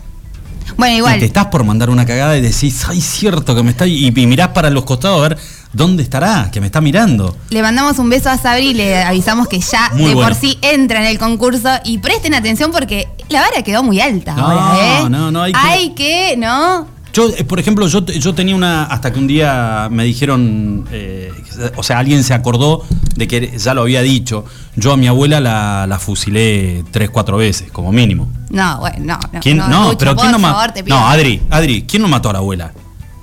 Bueno, 0.75 0.98
igual. 0.98 1.19
te 1.19 1.25
estás 1.25 1.48
por 1.48 1.63
mandar 1.63 1.89
una 1.89 2.05
cagada 2.05 2.38
y 2.38 2.41
decís, 2.41 2.86
ay, 2.88 3.00
cierto 3.00 3.55
que 3.55 3.63
me 3.63 3.72
está. 3.72 3.88
Y, 3.88 4.12
mirás 4.12 4.50
para 4.50 4.69
los 4.69 4.84
costados 4.84 5.19
a 5.19 5.29
ver 5.29 5.38
dónde 5.74 6.03
estará, 6.03 6.50
que 6.51 6.60
me 6.60 6.67
está 6.67 6.81
mirando. 6.81 7.38
Le 7.50 7.62
mandamos 7.62 8.00
un 8.00 8.10
beso 8.10 8.29
a 8.29 8.38
Sabri 8.38 8.69
y 8.69 8.74
le 8.74 9.01
avisamos 9.01 9.48
que 9.48 9.60
ya 9.60 9.89
de 9.93 10.13
por 10.13 10.36
sí 10.36 10.57
entra 10.62 11.00
en 11.00 11.07
el 11.07 11.17
concurso 11.17 11.69
y 11.86 12.00
presten 12.00 12.34
atención 12.34 12.72
porque 12.72 13.07
la 13.29 13.41
vara 13.41 13.63
quedó 13.63 13.84
muy 13.84 14.01
alta. 14.01 14.34
No, 14.34 14.46
ahora, 14.48 15.00
¿eh? 15.05 15.10
no, 15.10 15.31
no, 15.31 15.41
hay 15.41 15.53
que. 15.53 15.60
Hay 15.60 15.89
que, 15.91 16.36
¿no? 16.38 16.88
Yo, 17.13 17.29
eh, 17.29 17.43
por 17.43 17.60
ejemplo, 17.60 17.88
yo, 17.88 18.05
yo 18.05 18.36
tenía 18.36 18.55
una. 18.55 18.84
Hasta 18.84 19.12
que 19.12 19.19
un 19.19 19.27
día 19.27 19.88
me 19.89 20.03
dijeron. 20.03 20.88
Eh, 20.91 21.31
o 21.75 21.84
sea, 21.84 22.00
alguien 22.00 22.24
se 22.24 22.34
acordó 22.34 22.84
de 23.17 23.27
que 23.27 23.57
ya 23.57 23.74
lo 23.74 23.81
había 23.81 24.01
dicho. 24.01 24.45
Yo 24.75 24.93
a 24.93 24.97
mi 24.97 25.07
abuela 25.07 25.39
la, 25.39 26.00
fusilé 26.00 26.83
tres, 26.91 27.09
cuatro 27.09 27.38
veces, 27.38 27.71
como 27.71 27.91
mínimo. 27.91 28.31
No, 28.50 28.79
bueno, 28.79 28.97
no. 29.00 29.19
no, 29.33 29.39
¿Quién, 29.41 29.57
no, 29.57 29.97
pero 29.97 30.15
¿quién 30.15 30.31
no 30.31 30.39
mató? 30.39 30.81
No, 30.86 31.07
Adri, 31.07 31.41
Adri, 31.50 31.83
¿quién 31.83 32.01
no 32.01 32.07
mató 32.07 32.29
a 32.29 32.33
la 32.33 32.39
abuela? 32.39 32.71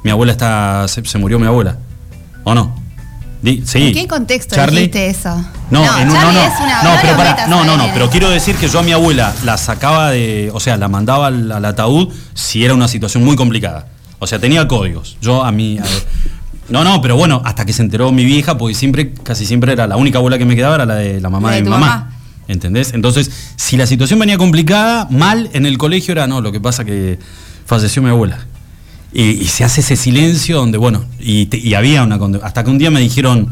Mi 0.02 0.10
abuela 0.10 0.32
está. 0.32 0.86
Se, 0.88 1.18
murió 1.18 1.38
mi 1.38 1.46
abuela. 1.46 1.78
¿O 2.42 2.54
no? 2.54 2.74
sí. 3.64 3.88
¿En 3.88 3.94
qué 3.94 4.08
contexto 4.08 4.56
dijiste 4.66 5.06
eso? 5.08 5.30
No, 5.70 5.84
no, 5.84 6.04
no, 6.04 6.32
no, 6.32 6.98
pero 7.00 7.16
para, 7.16 7.46
no, 7.46 7.64
no, 7.64 7.76
no, 7.76 7.88
pero 7.92 8.10
quiero 8.10 8.28
decir 8.30 8.56
que 8.56 8.68
yo 8.68 8.80
a 8.80 8.82
mi 8.82 8.92
abuela 8.92 9.34
la 9.44 9.56
sacaba 9.56 10.10
de, 10.10 10.50
o 10.52 10.60
sea, 10.60 10.76
la 10.76 10.88
mandaba 10.88 11.28
al, 11.28 11.64
ataúd 11.64 12.12
si 12.34 12.64
era 12.64 12.74
una 12.74 12.88
situación 12.88 13.24
muy 13.24 13.36
complicada. 13.36 13.88
O 14.18 14.26
sea, 14.26 14.38
tenía 14.38 14.66
códigos. 14.66 15.18
Yo 15.20 15.44
a 15.44 15.52
mí, 15.52 15.78
no, 16.68 16.82
no, 16.84 17.02
pero 17.02 17.16
bueno, 17.16 17.42
hasta 17.44 17.66
que 17.66 17.72
se 17.72 17.82
enteró 17.82 18.10
mi 18.12 18.24
vieja, 18.24 18.56
porque 18.56 18.74
siempre, 18.74 19.12
casi 19.12 19.44
siempre 19.44 19.72
era 19.72 19.86
la 19.86 19.96
única 19.96 20.18
abuela 20.18 20.38
que 20.38 20.44
me 20.44 20.56
quedaba, 20.56 20.76
era 20.76 20.86
la 20.86 20.94
de 20.96 21.20
la 21.20 21.30
mamá 21.30 21.52
de, 21.52 21.62
mi 21.62 21.68
mamá. 21.68 22.10
¿Entendés? 22.46 22.92
Entonces, 22.92 23.30
si 23.56 23.76
la 23.76 23.86
situación 23.86 24.18
venía 24.18 24.36
complicada, 24.36 25.06
mal 25.10 25.48
en 25.52 25.66
el 25.66 25.78
colegio 25.78 26.12
era, 26.12 26.26
no, 26.26 26.40
lo 26.40 26.52
que 26.52 26.60
pasa 26.60 26.84
que 26.84 27.18
falleció 27.66 28.02
mi 28.02 28.10
abuela. 28.10 28.46
Y, 29.12 29.44
se 29.44 29.62
hace 29.64 29.80
ese 29.80 29.96
silencio 29.96 30.56
donde, 30.56 30.76
bueno, 30.76 31.04
y, 31.20 31.74
había 31.74 32.02
una... 32.02 32.18
Hasta 32.42 32.64
que 32.64 32.70
un 32.70 32.78
día 32.78 32.90
me 32.90 33.00
dijeron, 33.00 33.48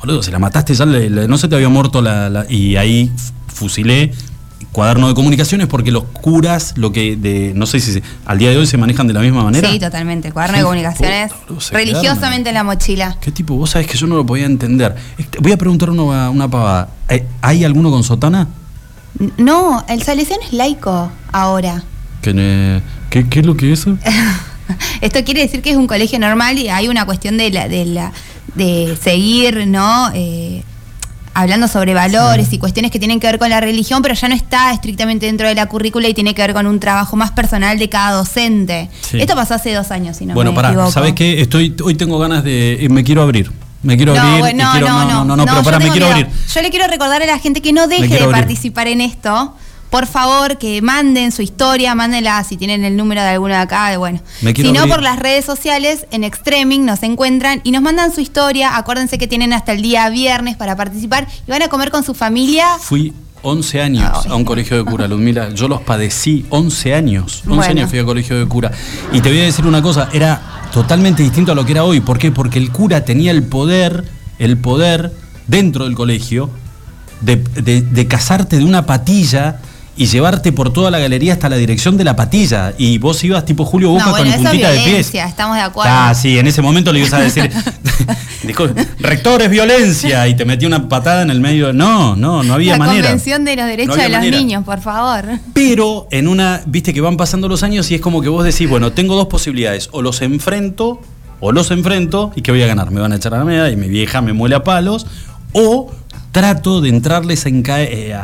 boludo, 0.00 0.22
si 0.22 0.30
la 0.30 0.38
mataste 0.38 0.74
ya, 0.74 0.84
no 0.84 1.38
se 1.38 1.48
te 1.48 1.54
había 1.54 1.68
muerto 1.68 2.02
la, 2.02 2.44
Y 2.48 2.76
ahí 2.76 3.10
fusilé 3.46 4.12
cuaderno 4.72 5.08
de 5.08 5.14
comunicaciones 5.14 5.66
porque 5.66 5.90
los 5.90 6.04
curas, 6.04 6.74
lo 6.76 6.92
que 6.92 7.16
de, 7.16 7.52
no 7.54 7.66
sé 7.66 7.80
si 7.80 8.02
al 8.24 8.38
día 8.38 8.50
de 8.50 8.56
hoy 8.56 8.66
se 8.66 8.76
manejan 8.76 9.06
de 9.06 9.14
la 9.14 9.20
misma 9.20 9.42
manera. 9.42 9.68
Sí, 9.70 9.78
totalmente. 9.78 10.32
Cuaderno 10.32 10.58
de 10.58 10.64
comunicaciones 10.64 11.32
religiosamente 11.70 12.50
en 12.50 12.54
la 12.54 12.64
mochila. 12.64 13.16
¿Qué 13.20 13.32
tipo? 13.32 13.56
Vos 13.56 13.70
sabés 13.70 13.86
que 13.86 13.96
yo 13.96 14.06
no 14.06 14.16
lo 14.16 14.24
podía 14.24 14.46
entender. 14.46 14.94
Este, 15.18 15.38
voy 15.40 15.52
a 15.52 15.56
preguntar 15.56 15.90
una, 15.90 16.30
una 16.30 16.48
pavada. 16.48 16.88
¿Hay 17.42 17.64
alguno 17.64 17.90
con 17.90 18.04
sotana? 18.04 18.48
No, 19.36 19.84
el 19.88 20.02
Salesiano 20.02 20.42
es 20.44 20.52
laico 20.52 21.10
ahora. 21.32 21.82
¿Qué, 22.22 22.80
qué, 23.10 23.28
qué 23.28 23.40
es 23.40 23.46
lo 23.46 23.56
que 23.56 23.72
es 23.72 23.80
eso? 23.80 23.98
Esto 25.00 25.24
quiere 25.24 25.40
decir 25.40 25.62
que 25.62 25.70
es 25.70 25.76
un 25.76 25.86
colegio 25.86 26.18
normal 26.18 26.58
y 26.58 26.68
hay 26.68 26.88
una 26.88 27.04
cuestión 27.06 27.36
de 27.36 27.50
la, 27.50 27.68
de 27.68 27.84
la 27.86 28.12
de 28.54 28.96
seguir, 29.00 29.66
¿no? 29.66 30.10
Eh, 30.14 30.62
hablando 31.34 31.68
sobre 31.68 31.94
valores 31.94 32.52
y 32.52 32.58
cuestiones 32.58 32.90
que 32.90 32.98
tienen 32.98 33.20
que 33.20 33.26
ver 33.26 33.38
con 33.38 33.50
la 33.50 33.60
religión, 33.60 34.02
pero 34.02 34.14
ya 34.14 34.28
no 34.28 34.34
está 34.34 34.72
estrictamente 34.72 35.26
dentro 35.26 35.48
de 35.48 35.54
la 35.54 35.66
currícula 35.66 36.08
y 36.08 36.14
tiene 36.14 36.34
que 36.34 36.42
ver 36.42 36.54
con 36.54 36.66
un 36.66 36.80
trabajo 36.80 37.16
más 37.16 37.30
personal 37.30 37.78
de 37.78 37.88
cada 37.88 38.16
docente. 38.16 38.88
Esto 39.12 39.34
pasó 39.34 39.54
hace 39.54 39.72
dos 39.72 39.90
años, 39.90 40.16
si 40.16 40.26
no 40.26 40.34
bueno, 40.34 40.52
me 40.52 40.60
Bueno, 40.60 40.90
¿sabes 40.90 41.14
qué? 41.14 41.40
Estoy, 41.40 41.74
hoy 41.82 41.94
tengo 41.94 42.18
ganas 42.18 42.44
de... 42.44 42.86
Me 42.90 43.04
quiero 43.04 43.22
abrir. 43.22 43.50
Me 43.82 43.96
quiero 43.96 44.18
abrir. 44.18 44.54
No, 44.54 44.78
no, 44.80 45.04
no, 45.04 45.24
no, 45.24 45.36
no, 45.36 45.44
pero 45.44 45.62
para, 45.62 45.78
me 45.78 45.90
quiero 45.90 46.06
abrir. 46.06 46.26
Yo 46.52 46.62
le 46.62 46.70
quiero 46.70 46.86
recordar 46.86 47.22
a 47.22 47.26
la 47.26 47.38
gente 47.38 47.62
que 47.62 47.72
no 47.72 47.86
deje 47.86 48.08
de 48.08 48.28
participar 48.28 48.88
en 48.88 49.00
esto 49.00 49.54
por 49.90 50.06
favor 50.06 50.56
que 50.56 50.80
manden 50.82 51.32
su 51.32 51.42
historia, 51.42 51.94
mándenla 51.94 52.42
si 52.44 52.56
tienen 52.56 52.84
el 52.84 52.96
número 52.96 53.22
de 53.22 53.28
alguno 53.28 53.54
de 53.54 53.60
acá, 53.60 53.90
de 53.90 53.96
bueno. 53.96 54.20
Si 54.40 54.72
no, 54.72 54.86
por 54.86 55.02
las 55.02 55.18
redes 55.18 55.44
sociales, 55.44 56.06
en 56.12 56.22
Extreming 56.22 56.86
nos 56.86 57.02
encuentran 57.02 57.60
y 57.64 57.72
nos 57.72 57.82
mandan 57.82 58.14
su 58.14 58.20
historia. 58.20 58.76
Acuérdense 58.76 59.18
que 59.18 59.26
tienen 59.26 59.52
hasta 59.52 59.72
el 59.72 59.82
día 59.82 60.08
viernes 60.08 60.56
para 60.56 60.76
participar 60.76 61.26
y 61.46 61.50
van 61.50 61.62
a 61.62 61.68
comer 61.68 61.90
con 61.90 62.04
su 62.04 62.14
familia. 62.14 62.66
Fui 62.80 63.12
11 63.42 63.80
años 63.80 64.26
a 64.26 64.34
un 64.36 64.44
colegio 64.44 64.76
de 64.76 64.84
cura, 64.84 65.08
Ludmila. 65.08 65.50
Yo 65.50 65.66
los 65.66 65.80
padecí 65.80 66.46
11 66.50 66.94
años. 66.94 67.42
11 67.48 67.68
años 67.68 67.90
fui 67.90 67.98
al 67.98 68.04
colegio 68.04 68.38
de 68.38 68.46
cura. 68.46 68.70
Y 69.12 69.20
te 69.20 69.28
voy 69.28 69.40
a 69.40 69.44
decir 69.44 69.66
una 69.66 69.82
cosa, 69.82 70.08
era 70.12 70.68
totalmente 70.72 71.24
distinto 71.24 71.50
a 71.50 71.54
lo 71.56 71.66
que 71.66 71.72
era 71.72 71.82
hoy. 71.82 72.00
¿Por 72.00 72.18
qué? 72.18 72.30
Porque 72.30 72.58
el 72.60 72.70
cura 72.70 73.04
tenía 73.04 73.32
el 73.32 73.42
poder, 73.42 74.04
el 74.38 74.56
poder 74.56 75.12
dentro 75.48 75.84
del 75.84 75.96
colegio 75.96 76.48
de, 77.22 77.36
de 77.36 78.06
casarte 78.06 78.56
de 78.56 78.64
una 78.64 78.86
patilla 78.86 79.60
y 80.00 80.06
llevarte 80.06 80.50
por 80.50 80.72
toda 80.72 80.90
la 80.90 80.98
galería 80.98 81.34
hasta 81.34 81.50
la 81.50 81.56
dirección 81.56 81.98
de 81.98 82.04
la 82.04 82.16
patilla. 82.16 82.72
Y 82.78 82.96
vos 82.96 83.22
ibas 83.22 83.44
tipo 83.44 83.66
Julio 83.66 83.90
Boca 83.90 84.12
con 84.12 84.32
puntita 84.32 84.70
de 84.70 84.80
pies. 84.80 85.14
Estamos 85.14 85.56
de 85.58 85.62
acuerdo. 85.62 85.92
Ah, 85.94 86.14
sí, 86.14 86.38
en 86.38 86.46
ese 86.46 86.62
momento 86.62 86.90
le 86.90 87.00
ibas 87.00 87.12
a 87.12 87.18
decir, 87.20 87.50
rector 88.98 89.42
es 89.42 89.50
violencia, 89.50 90.26
y 90.26 90.34
te 90.34 90.46
metí 90.46 90.64
una 90.64 90.88
patada 90.88 91.20
en 91.20 91.28
el 91.28 91.40
medio. 91.40 91.74
No, 91.74 92.16
no, 92.16 92.42
no 92.42 92.54
había 92.54 92.78
manera. 92.78 92.96
La 92.96 93.02
Convención 93.08 93.44
de 93.44 93.56
los 93.56 93.66
Derechos 93.66 93.96
de 93.98 94.08
los 94.08 94.22
Niños, 94.22 94.64
por 94.64 94.80
favor. 94.80 95.38
Pero 95.52 96.08
en 96.10 96.28
una, 96.28 96.62
viste 96.64 96.94
que 96.94 97.02
van 97.02 97.18
pasando 97.18 97.46
los 97.46 97.62
años 97.62 97.90
y 97.90 97.96
es 97.96 98.00
como 98.00 98.22
que 98.22 98.30
vos 98.30 98.42
decís, 98.42 98.70
bueno, 98.70 98.92
tengo 98.92 99.16
dos 99.16 99.26
posibilidades, 99.26 99.90
o 99.92 100.00
los 100.00 100.22
enfrento, 100.22 101.02
o 101.40 101.52
los 101.52 101.70
enfrento, 101.70 102.32
y 102.34 102.40
que 102.40 102.52
voy 102.52 102.62
a 102.62 102.66
ganar, 102.66 102.90
me 102.90 103.02
van 103.02 103.12
a 103.12 103.16
echar 103.16 103.34
a 103.34 103.40
la 103.40 103.44
media 103.44 103.68
y 103.68 103.76
mi 103.76 103.88
vieja 103.88 104.22
me 104.22 104.32
muele 104.32 104.54
a 104.54 104.64
palos, 104.64 105.06
o 105.52 105.90
trato 106.32 106.80
de 106.80 106.88
entrarles 106.88 107.46
en 107.46 107.62
eh, 107.66 108.14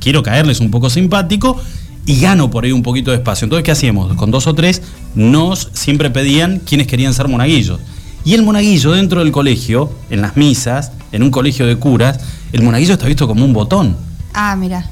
quiero 0.00 0.22
caerles 0.22 0.60
un 0.60 0.70
poco 0.70 0.90
simpático 0.90 1.60
y 2.06 2.20
gano 2.20 2.50
por 2.50 2.64
ahí 2.64 2.72
un 2.72 2.82
poquito 2.82 3.10
de 3.10 3.18
espacio. 3.18 3.46
Entonces, 3.46 3.64
¿qué 3.64 3.72
hacíamos? 3.72 4.14
Con 4.14 4.30
dos 4.30 4.46
o 4.46 4.54
tres 4.54 4.82
nos 5.14 5.70
siempre 5.72 6.10
pedían 6.10 6.60
quienes 6.60 6.86
querían 6.86 7.14
ser 7.14 7.28
monaguillos. 7.28 7.80
Y 8.24 8.34
el 8.34 8.42
monaguillo 8.42 8.92
dentro 8.92 9.20
del 9.20 9.32
colegio, 9.32 9.90
en 10.10 10.22
las 10.22 10.36
misas, 10.36 10.92
en 11.12 11.22
un 11.22 11.30
colegio 11.30 11.66
de 11.66 11.76
curas, 11.76 12.20
el 12.52 12.62
monaguillo 12.62 12.94
está 12.94 13.06
visto 13.06 13.26
como 13.26 13.44
un 13.44 13.52
botón. 13.52 13.96
Ah, 14.32 14.56
mira. 14.56 14.88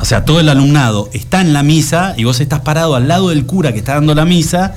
O 0.00 0.04
sea, 0.04 0.24
todo 0.24 0.40
el 0.40 0.48
alumnado 0.48 1.10
está 1.12 1.42
en 1.42 1.52
la 1.52 1.62
misa 1.62 2.14
y 2.16 2.24
vos 2.24 2.40
estás 2.40 2.60
parado 2.60 2.94
al 2.94 3.08
lado 3.08 3.28
del 3.28 3.44
cura 3.44 3.72
que 3.72 3.78
está 3.78 3.94
dando 3.94 4.14
la 4.14 4.24
misa 4.24 4.74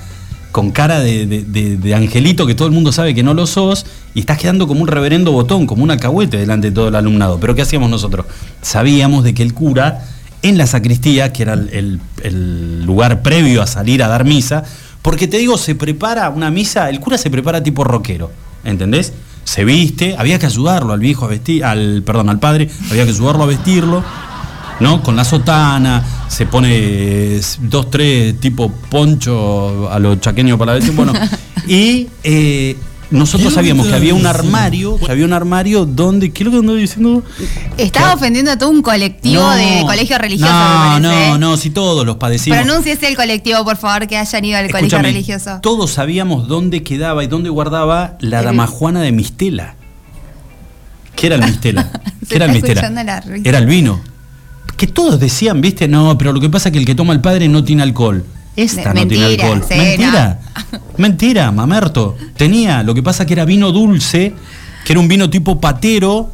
con 0.55 0.71
cara 0.71 1.01
de, 1.01 1.93
angelito 1.93 2.47
que 2.47 2.55
todo 2.55 2.69
el 2.69 2.73
mundo 2.73 2.93
sabe 2.93 3.13
que 3.13 3.23
no 3.23 3.33
lo 3.33 3.45
sos 3.45 3.85
y 4.13 4.21
estás 4.21 4.37
quedando 4.37 4.69
como 4.69 4.79
un 4.79 4.87
reverendo 4.87 5.33
botón, 5.33 5.67
como 5.67 5.83
un 5.83 5.91
alcahuete 5.91 6.37
delante 6.37 6.69
de 6.69 6.73
todo 6.73 6.87
el 6.87 6.95
alumnado. 6.95 7.41
Pero 7.41 7.55
¿qué 7.55 7.63
hacíamos 7.63 7.89
nosotros? 7.89 8.25
Sabíamos 8.61 9.25
de 9.25 9.33
que 9.33 9.43
el 9.43 9.53
cura 9.53 10.05
en 10.43 10.57
la 10.57 10.65
sacristía, 10.65 11.33
que 11.33 11.43
era 11.43 11.55
el, 11.55 11.99
lugar 12.85 13.21
previo 13.21 13.61
a 13.61 13.67
salir 13.67 14.01
a 14.01 14.07
dar 14.07 14.23
misa, 14.23 14.63
porque 15.01 15.27
te 15.27 15.39
digo, 15.39 15.57
se 15.57 15.75
prepara 15.75 16.29
una 16.29 16.49
misa, 16.51 16.89
el 16.89 17.01
cura 17.01 17.17
se 17.17 17.29
prepara 17.29 17.61
tipo 17.61 17.83
rockero, 17.83 18.31
¿entendés? 18.63 19.11
Se 19.43 19.65
viste, 19.65 20.15
había 20.17 20.39
que 20.39 20.45
ayudarlo 20.45 20.93
al 20.93 21.01
viejo 21.01 21.25
a 21.25 21.27
vestir, 21.27 21.65
al, 21.65 22.01
perdón, 22.05 22.29
al 22.29 22.39
padre, 22.39 22.69
había 22.89 23.03
que 23.03 23.09
ayudarlo 23.09 23.43
a 23.43 23.47
vestirlo 23.47 24.05
¿no? 24.79 25.01
Con 25.01 25.15
la 25.15 25.23
sotana, 25.23 26.03
se 26.27 26.45
pone 26.45 27.39
dos, 27.61 27.89
tres 27.89 28.39
tipo 28.39 28.71
poncho 28.89 29.89
a 29.91 29.99
los 29.99 30.19
chaqueños 30.19 30.57
para 30.57 30.77
la 30.77 30.91
bueno, 30.91 31.13
y 31.67 32.07
eh, 32.23 32.75
nosotros 33.11 33.53
sabíamos 33.53 33.87
que 33.87 33.93
había 33.93 34.13
un 34.13 34.25
armario, 34.25 34.97
que 34.97 35.11
había 35.11 35.25
un 35.25 35.33
armario 35.33 35.85
donde, 35.85 36.31
¿qué 36.31 36.43
es 36.43 36.45
lo 36.45 36.51
que 36.51 36.57
ando 36.57 36.75
diciendo? 36.75 37.23
Estaba 37.77 38.13
ofendiendo 38.13 38.51
a 38.51 38.57
todo 38.57 38.69
un 38.69 38.81
colectivo 38.81 39.47
de 39.51 39.83
colegio 39.85 40.17
religioso. 40.17 40.51
No, 40.51 40.99
no, 40.99 41.37
no, 41.37 41.57
si 41.57 41.69
todos 41.69 42.05
los 42.05 42.17
padecimos. 42.17 42.59
Pronúnciese 42.59 43.07
el 43.07 43.15
colectivo, 43.15 43.63
por 43.63 43.77
favor, 43.77 44.07
que 44.07 44.17
hayan 44.17 44.45
ido 44.45 44.57
al 44.57 44.71
colegio 44.71 44.99
religioso. 44.99 45.59
Todos 45.61 45.91
sabíamos 45.91 46.47
dónde 46.47 46.83
quedaba 46.83 47.23
y 47.23 47.27
dónde 47.27 47.49
guardaba 47.49 48.17
la 48.19 48.41
damajuana 48.41 49.01
de 49.01 49.11
Mistela. 49.11 49.75
¿Qué 51.15 51.27
era 51.27 51.35
el 51.35 51.43
Mistela? 51.43 51.89
¿Qué 52.27 52.35
era 52.35 52.45
el 52.45 52.51
Mistela? 52.51 52.91
Era 53.43 53.59
el 53.59 53.67
vino 53.67 54.14
que 54.75 54.87
todos 54.87 55.19
decían, 55.19 55.61
viste, 55.61 55.87
no, 55.87 56.17
pero 56.17 56.33
lo 56.33 56.39
que 56.39 56.49
pasa 56.49 56.69
es 56.69 56.73
que 56.73 56.79
el 56.79 56.85
que 56.85 56.95
toma 56.95 57.13
el 57.13 57.21
padre 57.21 57.47
no 57.47 57.63
tiene 57.63 57.83
alcohol. 57.83 58.25
Esta 58.55 58.93
no 58.93 59.07
tiene 59.07 59.25
alcohol. 59.25 59.63
Mentira. 59.69 60.39
Mentira, 60.97 61.51
mamerto. 61.51 62.15
Tenía, 62.37 62.83
lo 62.83 62.93
que 62.93 63.03
pasa 63.03 63.25
que 63.25 63.33
era 63.33 63.45
vino 63.45 63.71
dulce, 63.71 64.33
que 64.85 64.93
era 64.93 64.99
un 64.99 65.07
vino 65.07 65.29
tipo 65.29 65.59
patero, 65.59 66.31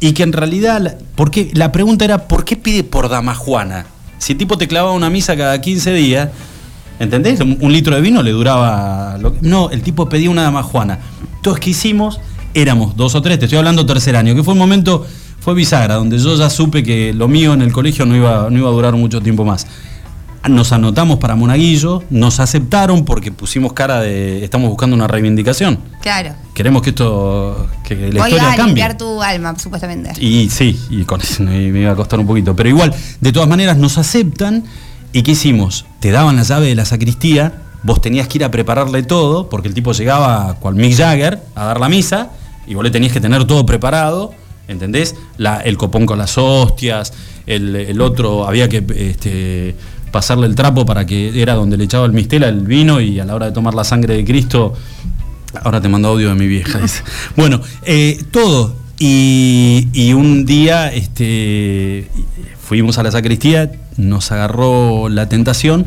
y 0.00 0.12
que 0.12 0.24
en 0.24 0.32
realidad, 0.32 0.98
porque 1.14 1.50
la 1.54 1.70
pregunta 1.70 2.04
era, 2.04 2.26
¿por 2.26 2.44
qué 2.44 2.56
pide 2.56 2.82
por 2.82 3.08
dama 3.08 3.34
Juana? 3.34 3.86
Si 4.18 4.32
el 4.32 4.38
tipo 4.38 4.58
te 4.58 4.66
clavaba 4.66 4.92
una 4.92 5.10
misa 5.10 5.36
cada 5.36 5.60
15 5.60 5.92
días, 5.92 6.30
¿entendés? 6.98 7.40
Un, 7.40 7.72
litro 7.72 7.94
de 7.94 8.00
vino 8.00 8.22
le 8.22 8.32
duraba... 8.32 9.18
no, 9.40 9.70
el 9.70 9.82
tipo 9.82 10.08
pedía 10.08 10.30
una 10.30 10.42
dama 10.42 10.64
Juana. 10.64 10.98
Entonces, 11.36 11.60
¿qué 11.62 11.70
hicimos? 11.70 12.20
Éramos 12.54 12.96
dos 12.96 13.14
o 13.14 13.22
tres, 13.22 13.38
te 13.38 13.44
estoy 13.44 13.58
hablando 13.58 13.86
tercer 13.86 14.16
año, 14.16 14.34
que 14.34 14.42
fue 14.42 14.52
un 14.52 14.58
momento 14.58 15.06
fue 15.42 15.54
bisagra, 15.54 15.96
donde 15.96 16.18
yo 16.18 16.36
ya 16.36 16.48
supe 16.48 16.84
que 16.84 17.12
lo 17.12 17.26
mío 17.26 17.52
en 17.52 17.62
el 17.62 17.72
colegio 17.72 18.06
no 18.06 18.14
iba, 18.14 18.48
no 18.48 18.58
iba 18.58 18.68
a 18.68 18.72
durar 18.72 18.94
mucho 18.94 19.20
tiempo 19.20 19.44
más. 19.44 19.66
Nos 20.48 20.72
anotamos 20.72 21.18
para 21.18 21.34
Monaguillo, 21.34 22.04
nos 22.10 22.38
aceptaron 22.38 23.04
porque 23.04 23.32
pusimos 23.32 23.72
cara 23.72 24.00
de 24.00 24.44
estamos 24.44 24.70
buscando 24.70 24.94
una 24.94 25.08
reivindicación. 25.08 25.80
Claro. 26.00 26.34
Queremos 26.54 26.82
que 26.82 26.90
esto, 26.90 27.68
que 27.82 28.12
la 28.12 28.22
Voy 28.22 28.30
historia 28.30 28.52
a 28.52 28.56
cambie. 28.56 28.94
tu 28.94 29.20
alma, 29.20 29.58
supuestamente. 29.58 30.12
Y 30.20 30.48
sí, 30.48 30.80
y 30.90 31.02
con 31.04 31.20
eso 31.20 31.42
me 31.42 31.60
iba 31.60 31.90
a 31.90 31.96
costar 31.96 32.20
un 32.20 32.26
poquito. 32.26 32.54
Pero 32.54 32.68
igual, 32.68 32.94
de 33.20 33.32
todas 33.32 33.48
maneras, 33.48 33.76
nos 33.76 33.98
aceptan. 33.98 34.62
¿Y 35.12 35.22
qué 35.22 35.32
hicimos? 35.32 35.86
Te 35.98 36.12
daban 36.12 36.36
la 36.36 36.44
llave 36.44 36.68
de 36.68 36.74
la 36.76 36.84
sacristía, 36.84 37.52
vos 37.82 38.00
tenías 38.00 38.28
que 38.28 38.38
ir 38.38 38.44
a 38.44 38.50
prepararle 38.50 39.02
todo, 39.02 39.48
porque 39.48 39.66
el 39.68 39.74
tipo 39.74 39.92
llegaba 39.92 40.54
cual 40.60 40.76
Mick 40.76 40.96
Jagger 40.96 41.40
a 41.54 41.64
dar 41.64 41.80
la 41.80 41.88
misa, 41.88 42.30
y 42.66 42.74
vos 42.74 42.84
le 42.84 42.90
tenías 42.90 43.12
que 43.12 43.20
tener 43.20 43.44
todo 43.44 43.66
preparado 43.66 44.32
¿entendés? 44.72 45.14
el 45.64 45.76
copón 45.76 46.06
con 46.06 46.18
las 46.18 46.36
hostias, 46.38 47.12
el, 47.46 48.00
otro 48.00 48.46
había 48.46 48.68
que 48.68 48.84
este, 48.96 49.74
pasarle 50.10 50.46
el 50.46 50.54
trapo 50.54 50.84
para 50.84 51.06
que 51.06 51.40
era 51.40 51.54
donde 51.54 51.76
le 51.76 51.84
echaba 51.84 52.06
el 52.06 52.12
mistela 52.12 52.48
el 52.48 52.60
vino 52.60 53.00
y 53.00 53.20
a 53.20 53.24
la 53.24 53.34
hora 53.34 53.46
de 53.46 53.52
tomar 53.52 53.74
la 53.74 53.84
sangre 53.84 54.16
de 54.16 54.24
Cristo, 54.24 54.74
ahora 55.62 55.80
te 55.80 55.88
mando 55.88 56.08
audio 56.08 56.28
de 56.28 56.34
mi 56.34 56.46
vieja, 56.46 56.80
Bueno, 57.36 57.60
eh, 57.84 58.22
todo. 58.30 58.82
Y, 58.98 60.12
un 60.12 60.44
día 60.44 60.92
este, 60.92 62.08
fuimos 62.60 62.98
a 62.98 63.02
la 63.02 63.10
sacristía, 63.10 63.72
nos 63.96 64.30
agarró 64.30 65.08
la 65.08 65.28
tentación 65.28 65.86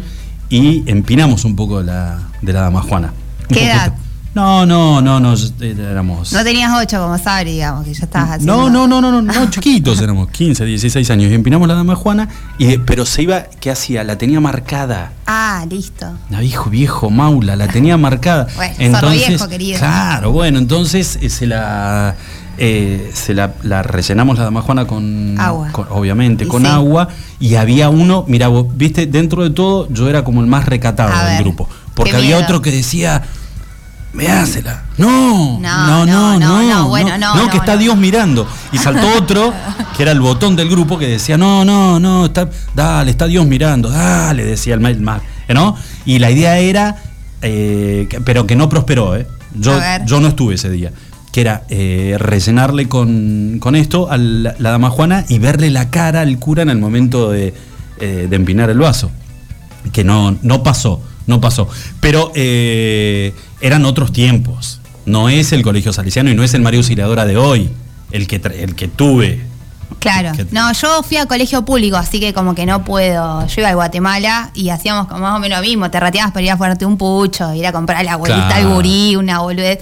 y 0.49 0.83
empinamos 0.85 1.45
un 1.45 1.55
poco 1.55 1.79
de 1.79 1.85
la, 1.85 2.19
de 2.41 2.51
la 2.51 2.61
dama 2.61 2.81
Juana. 2.81 3.13
¿Qué 3.47 3.67
edad? 3.67 3.95
No, 4.35 4.65
no, 4.65 5.01
no, 5.01 5.21
no, 5.21 5.33
éramos. 5.61 6.33
No 6.33 6.43
tenías 6.43 6.69
ocho 6.75 6.99
como 6.99 7.17
Sabri, 7.17 7.53
digamos, 7.53 7.85
que 7.85 7.93
ya 7.93 8.03
estabas 8.03 8.31
haciendo. 8.31 8.69
No, 8.69 8.69
no, 8.69 8.85
no, 8.85 9.09
no, 9.09 9.21
no, 9.21 9.33
no, 9.33 9.49
chiquitos 9.49 10.01
éramos, 10.01 10.29
15, 10.29 10.65
16 10.65 11.09
años. 11.09 11.31
Y 11.31 11.35
empinamos 11.35 11.69
la 11.69 11.73
dama 11.73 11.95
Juana, 11.95 12.27
y, 12.57 12.77
pero 12.79 13.05
se 13.05 13.21
iba, 13.21 13.43
¿qué 13.61 13.71
hacía? 13.71 14.03
La 14.03 14.17
tenía 14.17 14.41
marcada. 14.41 15.13
Ah, 15.25 15.65
listo. 15.69 16.07
La 16.29 16.41
viejo, 16.41 16.69
viejo, 16.69 17.09
Maula, 17.09 17.55
la 17.55 17.69
tenía 17.69 17.95
marcada. 17.95 18.47
Bueno, 18.57 18.75
entonces, 18.77 19.27
viejo, 19.29 19.47
querido. 19.47 19.79
Claro, 19.79 20.31
bueno, 20.33 20.59
entonces 20.59 21.17
eh, 21.21 21.29
se 21.29 21.47
la. 21.47 22.15
eh, 22.57 23.11
se 23.13 23.33
la, 23.33 23.53
rellenamos 23.83 24.37
la 24.37 24.43
dama 24.43 24.61
Juana 24.61 24.85
con 24.85 25.39
agua. 25.39 25.69
obviamente, 25.91 26.45
con 26.45 26.65
agua. 26.65 27.07
Y 27.39 27.55
había 27.55 27.87
uno, 27.87 28.25
mira, 28.27 28.49
vos, 28.49 28.65
viste, 28.75 29.05
dentro 29.05 29.43
de 29.43 29.51
todo, 29.51 29.87
yo 29.93 30.09
era 30.09 30.25
como 30.25 30.41
el 30.41 30.47
más 30.47 30.65
recatado 30.65 31.11
del 31.25 31.39
grupo. 31.41 31.69
Porque 31.93 32.17
había 32.17 32.37
otro 32.37 32.61
que 32.61 32.71
decía, 32.71 33.23
Veásela. 34.15 34.83
No, 34.97 35.59
no, 35.59 36.05
no, 36.05 36.39
no, 36.39 36.63
no, 36.63 36.87
bueno, 36.87 37.17
no, 37.17 37.35
no, 37.35 37.49
que 37.49 37.57
está 37.57 37.75
Dios 37.75 37.97
mirando. 37.97 38.47
Y 38.71 38.77
saltó 38.77 39.07
otro, 39.17 39.53
que 39.95 40.03
era 40.03 40.11
el 40.11 40.21
botón 40.21 40.55
del 40.55 40.69
grupo, 40.69 40.97
que 40.97 41.07
decía, 41.07 41.37
no, 41.37 41.65
no, 41.65 41.99
no, 41.99 42.25
está, 42.25 42.49
dale, 42.73 43.11
está 43.11 43.27
Dios 43.27 43.45
mirando, 43.45 43.89
dale, 43.89 44.45
decía 44.45 44.73
el 44.75 44.79
mal, 44.79 45.21
¿no? 45.49 45.75
Y 46.05 46.19
la 46.19 46.31
idea 46.31 46.57
era, 46.59 46.95
eh, 47.41 48.07
pero 48.23 48.47
que 48.47 48.55
no 48.55 48.69
prosperó, 48.69 49.15
¿eh? 49.15 49.27
Yo, 49.53 49.79
yo 50.05 50.19
no 50.19 50.29
estuve 50.29 50.55
ese 50.55 50.69
día 50.69 50.91
que 51.35 51.41
era 51.41 51.63
eh, 51.67 52.15
rellenarle 52.17 52.87
con, 52.87 53.59
esto 53.75 54.09
a 54.09 54.15
la, 54.15 54.53
dama 54.57 54.89
Juana 54.89 55.25
y 55.27 55.37
verle 55.39 55.69
la 55.69 55.89
cara 55.89 56.21
al 56.21 56.39
cura 56.39 56.63
en 56.63 56.69
el 56.69 56.77
momento 56.77 57.29
de, 57.29 57.53
eh, 57.99 58.27
de 58.29 58.35
empinar 58.37 58.69
el 58.69 58.77
vaso. 58.77 59.11
Que 59.91 60.05
no, 60.05 60.37
no 60.43 60.63
pasó, 60.63 61.01
no 61.27 61.41
pasó. 61.41 61.67
Pero 61.99 62.31
eh, 62.35 63.33
eran 63.61 63.85
otros 63.85 64.11
tiempos. 64.11 64.81
No 65.05 65.29
es 65.29 65.51
el 65.51 65.61
Colegio 65.61 65.93
Salesiano 65.93 66.29
y 66.29 66.35
no 66.35 66.43
es 66.43 66.53
el 66.53 66.61
María 66.61 66.79
Auxiliadora 66.79 67.25
de 67.25 67.37
hoy, 67.37 67.69
el 68.11 68.27
que, 68.27 68.41
el 68.59 68.75
que 68.75 68.87
tuve. 68.87 69.45
Claro, 69.99 70.31
no, 70.51 70.71
yo 70.73 71.03
fui 71.03 71.17
a 71.17 71.25
colegio 71.25 71.63
público, 71.63 71.97
así 71.97 72.19
que 72.19 72.33
como 72.33 72.53
que 72.53 72.65
no 72.65 72.83
puedo. 72.83 73.45
Yo 73.47 73.61
iba 73.61 73.69
a 73.69 73.73
Guatemala 73.73 74.51
y 74.53 74.69
hacíamos 74.69 75.07
como 75.07 75.21
más 75.21 75.35
o 75.35 75.39
menos 75.39 75.59
lo 75.59 75.65
mismo, 75.65 75.89
te 75.89 75.99
rateabas 75.99 76.31
para 76.31 76.43
ir 76.43 76.51
a 76.51 76.57
fuerte 76.57 76.85
un 76.85 76.97
pucho, 76.97 77.53
ir 77.53 77.65
a 77.65 77.71
comprar 77.71 78.03
la 78.05 78.15
vuelta 78.15 78.55
al 78.55 78.67
gurí, 78.67 79.15
una 79.15 79.39
boludez. 79.39 79.79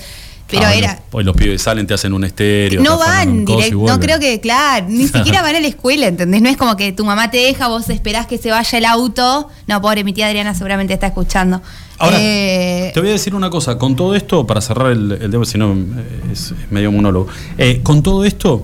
Pero 0.54 0.68
ah, 0.68 0.76
era. 0.76 1.00
Hoy 1.12 1.24
los 1.24 1.36
pibes 1.36 1.64
salen, 1.64 1.88
te 1.88 1.96
hacen 1.96 2.14
un 2.14 2.24
estéreo. 2.24 2.82
No 2.84 3.00
van 3.00 3.44
directo, 3.44 3.86
no 3.88 4.00
creo 4.00 4.20
que, 4.20 4.40
claro, 4.40 4.86
ni 4.88 5.08
siquiera 5.08 5.42
van 5.42 5.56
a 5.56 5.60
la 5.60 5.68
escuela, 5.68 6.06
¿entendés? 6.06 6.44
No 6.44 6.50
es 6.50 6.58
como 6.58 6.78
que 6.78 6.92
tu 6.92 7.04
mamá 7.04 7.32
te 7.32 7.38
deja, 7.38 7.68
vos 7.68 7.90
esperás 7.90 8.28
que 8.28 8.38
se 8.38 8.52
vaya 8.52 8.78
el 8.78 8.86
auto. 8.86 9.48
No, 9.68 9.82
pobre, 9.82 10.04
mi 10.04 10.14
tía 10.14 10.28
Adriana 10.28 10.54
seguramente 10.54 10.94
está 10.94 11.08
escuchando. 11.08 11.60
Ahora, 11.98 12.18
eh, 12.20 12.92
te 12.94 13.00
voy 13.00 13.10
a 13.10 13.14
decir 13.14 13.34
una 13.34 13.50
cosa, 13.50 13.80
con 13.80 13.96
todo 13.96 14.14
esto, 14.14 14.46
para 14.46 14.62
cerrar 14.62 14.92
el, 14.92 15.12
el 15.14 15.46
si 15.48 15.58
no 15.58 15.76
es 16.32 16.54
medio 16.70 16.92
monólogo, 16.92 17.28
eh, 17.58 17.80
con 17.82 18.04
todo 18.04 18.24
esto 18.24 18.64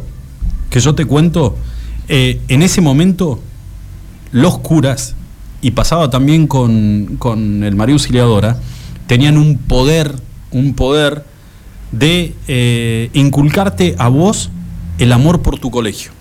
que 0.70 0.80
yo 0.80 0.94
te 0.94 1.06
cuento, 1.06 1.58
eh, 2.08 2.40
en 2.50 2.62
ese 2.62 2.82
momento 2.82 3.40
los 4.32 4.60
curas, 4.60 5.16
y 5.62 5.72
pasaba 5.72 6.10
también 6.10 6.46
con, 6.46 7.16
con 7.18 7.64
el 7.64 7.76
María 7.76 7.94
Auxiliadora, 7.94 8.60
tenían 9.08 9.38
un 9.38 9.58
poder, 9.58 10.14
un 10.52 10.76
poder 10.76 11.26
de 11.92 12.36
eh, 12.48 13.10
inculcarte 13.14 13.96
a 13.98 14.08
vos 14.08 14.50
el 14.98 15.12
amor 15.12 15.42
por 15.42 15.60
tu 15.60 15.72
colegio. 15.72 16.12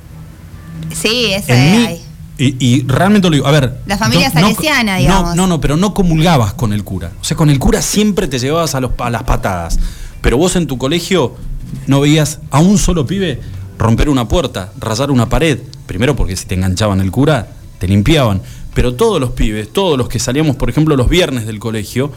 Sí, 0.95 1.33
eso 1.33 1.53
es. 1.53 2.01
Y, 2.41 2.85
realmente 2.87 3.29
lo 3.29 3.35
digo, 3.35 3.49
a 3.49 3.51
ver. 3.51 3.81
La 3.87 3.99
familia 3.99 4.31
salesiana, 4.31 4.99
digamos. 4.99 5.35
No, 5.35 5.49
no, 5.49 5.61
pero 5.61 5.77
no 5.77 5.93
comulgabas 5.93 6.55
con 6.55 6.73
el 6.73 6.85
cura. 6.85 7.11
O 7.21 7.25
sea, 7.25 7.37
con 7.37 7.51
el 7.51 7.59
cura 7.59 7.83
siempre 7.83 8.29
te 8.29 8.39
llevabas 8.39 8.77
a, 8.77 8.81
los, 8.81 8.93
a 8.99 9.11
las 9.11 9.25
patadas. 9.25 9.79
Pero 10.21 10.39
vos 10.39 10.55
en 10.55 10.69
tu 10.69 10.79
colegio 10.79 11.35
no 11.89 12.01
veías 12.01 12.39
a 12.51 12.61
un 12.61 12.79
solo 12.79 13.07
pibe 13.07 13.41
romper 13.77 14.09
una 14.09 14.29
puerta, 14.29 14.73
rayar 14.79 15.11
una 15.11 15.29
pared. 15.29 15.59
Primero 15.87 16.15
porque 16.15 16.37
si 16.37 16.47
te 16.47 16.55
enganchaban 16.55 17.01
el 17.01 17.11
cura, 17.11 17.49
te 17.79 17.89
limpiaban. 17.89 18.41
Pero 18.73 18.95
todos 18.95 19.21
los 19.21 19.31
pibes, 19.31 19.73
todos 19.73 19.99
los 19.99 20.09
que 20.09 20.21
salíamos, 20.21 20.55
por 20.55 20.71
ejemplo, 20.71 20.97
los 20.97 21.09
viernes 21.09 21.47
del 21.47 21.59
colegio, 21.59 22.13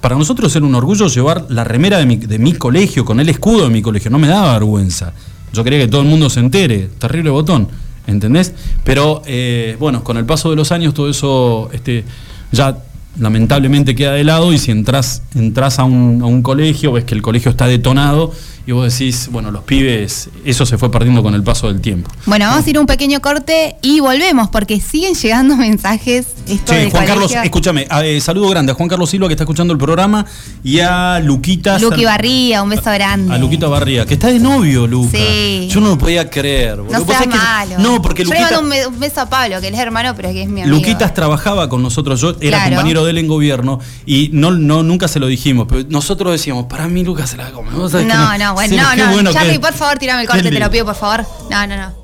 para 0.00 0.16
nosotros 0.16 0.54
era 0.54 0.66
un 0.66 0.74
orgullo 0.74 1.08
llevar 1.08 1.46
la 1.48 1.64
remera 1.64 1.98
de 1.98 2.38
mi, 2.38 2.52
colegio, 2.54 3.04
con 3.04 3.20
el 3.20 3.28
escudo 3.28 3.64
de 3.64 3.70
mi 3.70 3.82
colegio. 3.82 4.10
No 4.10 4.18
me 4.18 4.28
daba 4.28 4.52
vergüenza. 4.54 5.12
Yo 5.52 5.64
quería 5.64 5.78
que 5.78 5.88
todo 5.88 6.02
el 6.02 6.08
mundo 6.08 6.28
se 6.28 6.40
entere. 6.40 6.88
Terrible 6.98 7.30
botón. 7.30 7.68
¿Entendés? 8.06 8.52
Pero 8.84 9.22
eh, 9.24 9.76
bueno, 9.80 10.04
con 10.04 10.18
el 10.18 10.26
paso 10.26 10.50
de 10.50 10.56
los 10.56 10.72
años 10.72 10.92
todo 10.92 11.08
eso 11.08 11.70
este, 11.72 12.04
ya 12.52 12.76
lamentablemente 13.18 13.94
queda 13.94 14.12
de 14.12 14.24
lado 14.24 14.52
y 14.52 14.58
si 14.58 14.70
entras, 14.72 15.22
un, 15.34 16.20
a 16.22 16.26
un 16.26 16.42
colegio, 16.42 16.92
ves 16.92 17.04
que 17.04 17.14
el 17.14 17.22
colegio 17.22 17.50
está 17.50 17.66
detonado 17.66 18.32
y 18.66 18.72
vos 18.72 18.90
decís, 18.90 19.28
bueno, 19.30 19.50
los 19.50 19.62
pibes, 19.64 20.30
eso 20.44 20.64
se 20.64 20.78
fue 20.78 20.90
perdiendo 20.90 21.22
con 21.22 21.34
el 21.34 21.42
paso 21.42 21.68
del 21.68 21.80
tiempo. 21.80 22.10
Bueno, 22.24 22.46
vamos 22.46 22.66
a 22.66 22.70
ir 22.70 22.78
un 22.78 22.86
pequeño 22.86 23.20
corte 23.20 23.76
y 23.82 24.00
volvemos 24.00 24.48
porque 24.48 24.80
siguen 24.80 25.14
llegando 25.14 25.56
mensajes. 25.58 26.26
Esto 26.48 26.72
sí, 26.72 26.90
Juan 26.90 27.06
Carlos, 27.06 27.32
escúchame, 27.32 27.86
eh, 28.02 28.20
saludo 28.20 28.48
grande 28.48 28.72
a 28.72 28.74
Juan 28.74 28.88
Carlos 28.88 29.10
Silva 29.10 29.28
que 29.28 29.34
está 29.34 29.44
escuchando 29.44 29.72
el 29.72 29.78
programa 29.78 30.24
y 30.62 30.80
a 30.80 31.20
Luquita. 31.20 31.78
Luqui 31.78 32.04
Barría, 32.04 32.62
un 32.62 32.70
beso 32.70 32.90
grande. 32.90 33.34
A 33.34 33.38
Luquita 33.38 33.68
Barría, 33.68 34.06
que 34.06 34.14
está 34.14 34.28
de 34.28 34.40
novio, 34.40 34.86
Luca. 34.86 35.18
Sí. 35.18 35.68
Yo 35.70 35.80
no 35.80 35.88
lo 35.88 35.98
podía 35.98 36.30
creer. 36.30 36.78
No 36.78 37.04
seas 37.04 37.26
malo. 37.26 37.78
no, 37.78 38.00
porque 38.00 38.24
Luquita. 38.24 38.50
Yo 38.50 38.62
le 38.62 38.86
un, 38.86 38.98
beso 38.98 39.20
a 39.20 39.28
Pablo, 39.28 39.60
que 39.60 39.68
él 39.68 39.74
es 39.74 39.80
hermano, 39.80 40.14
pero 40.16 40.30
que 40.32 40.42
es 40.42 40.48
mi 40.48 40.62
amigo. 40.62 40.76
Luquitas 40.76 41.12
trabajaba 41.12 41.68
con 41.68 41.82
nosotros, 41.82 42.20
yo 42.20 42.34
era 42.40 42.64
compañero 42.64 43.04
de 43.04 43.10
él 43.10 43.18
en 43.18 43.28
gobierno 43.28 43.80
y 44.06 44.30
no, 44.32 44.50
no, 44.50 44.82
nunca 44.82 45.08
se 45.08 45.20
lo 45.20 45.26
dijimos, 45.26 45.66
pero 45.68 45.84
nosotros 45.90 46.32
decíamos, 46.32 46.66
para 46.66 46.88
mí 46.88 47.04
Lucas 47.04 47.30
se 47.30 47.36
la 47.36 47.50
come. 47.50 47.70
No, 47.72 48.38
no, 48.38 48.53
bueno, 48.54 48.76
no, 48.76 49.22
no. 49.22 49.32
Charlie, 49.32 49.58
por 49.58 49.72
favor, 49.74 49.98
tirame 49.98 50.22
el 50.22 50.28
corte, 50.28 50.42
te 50.50 50.58
lo 50.58 50.70
pido, 50.70 50.84
por 50.86 50.94
favor. 50.94 51.26
No, 51.50 51.66
no, 51.66 51.76
no. 51.76 52.03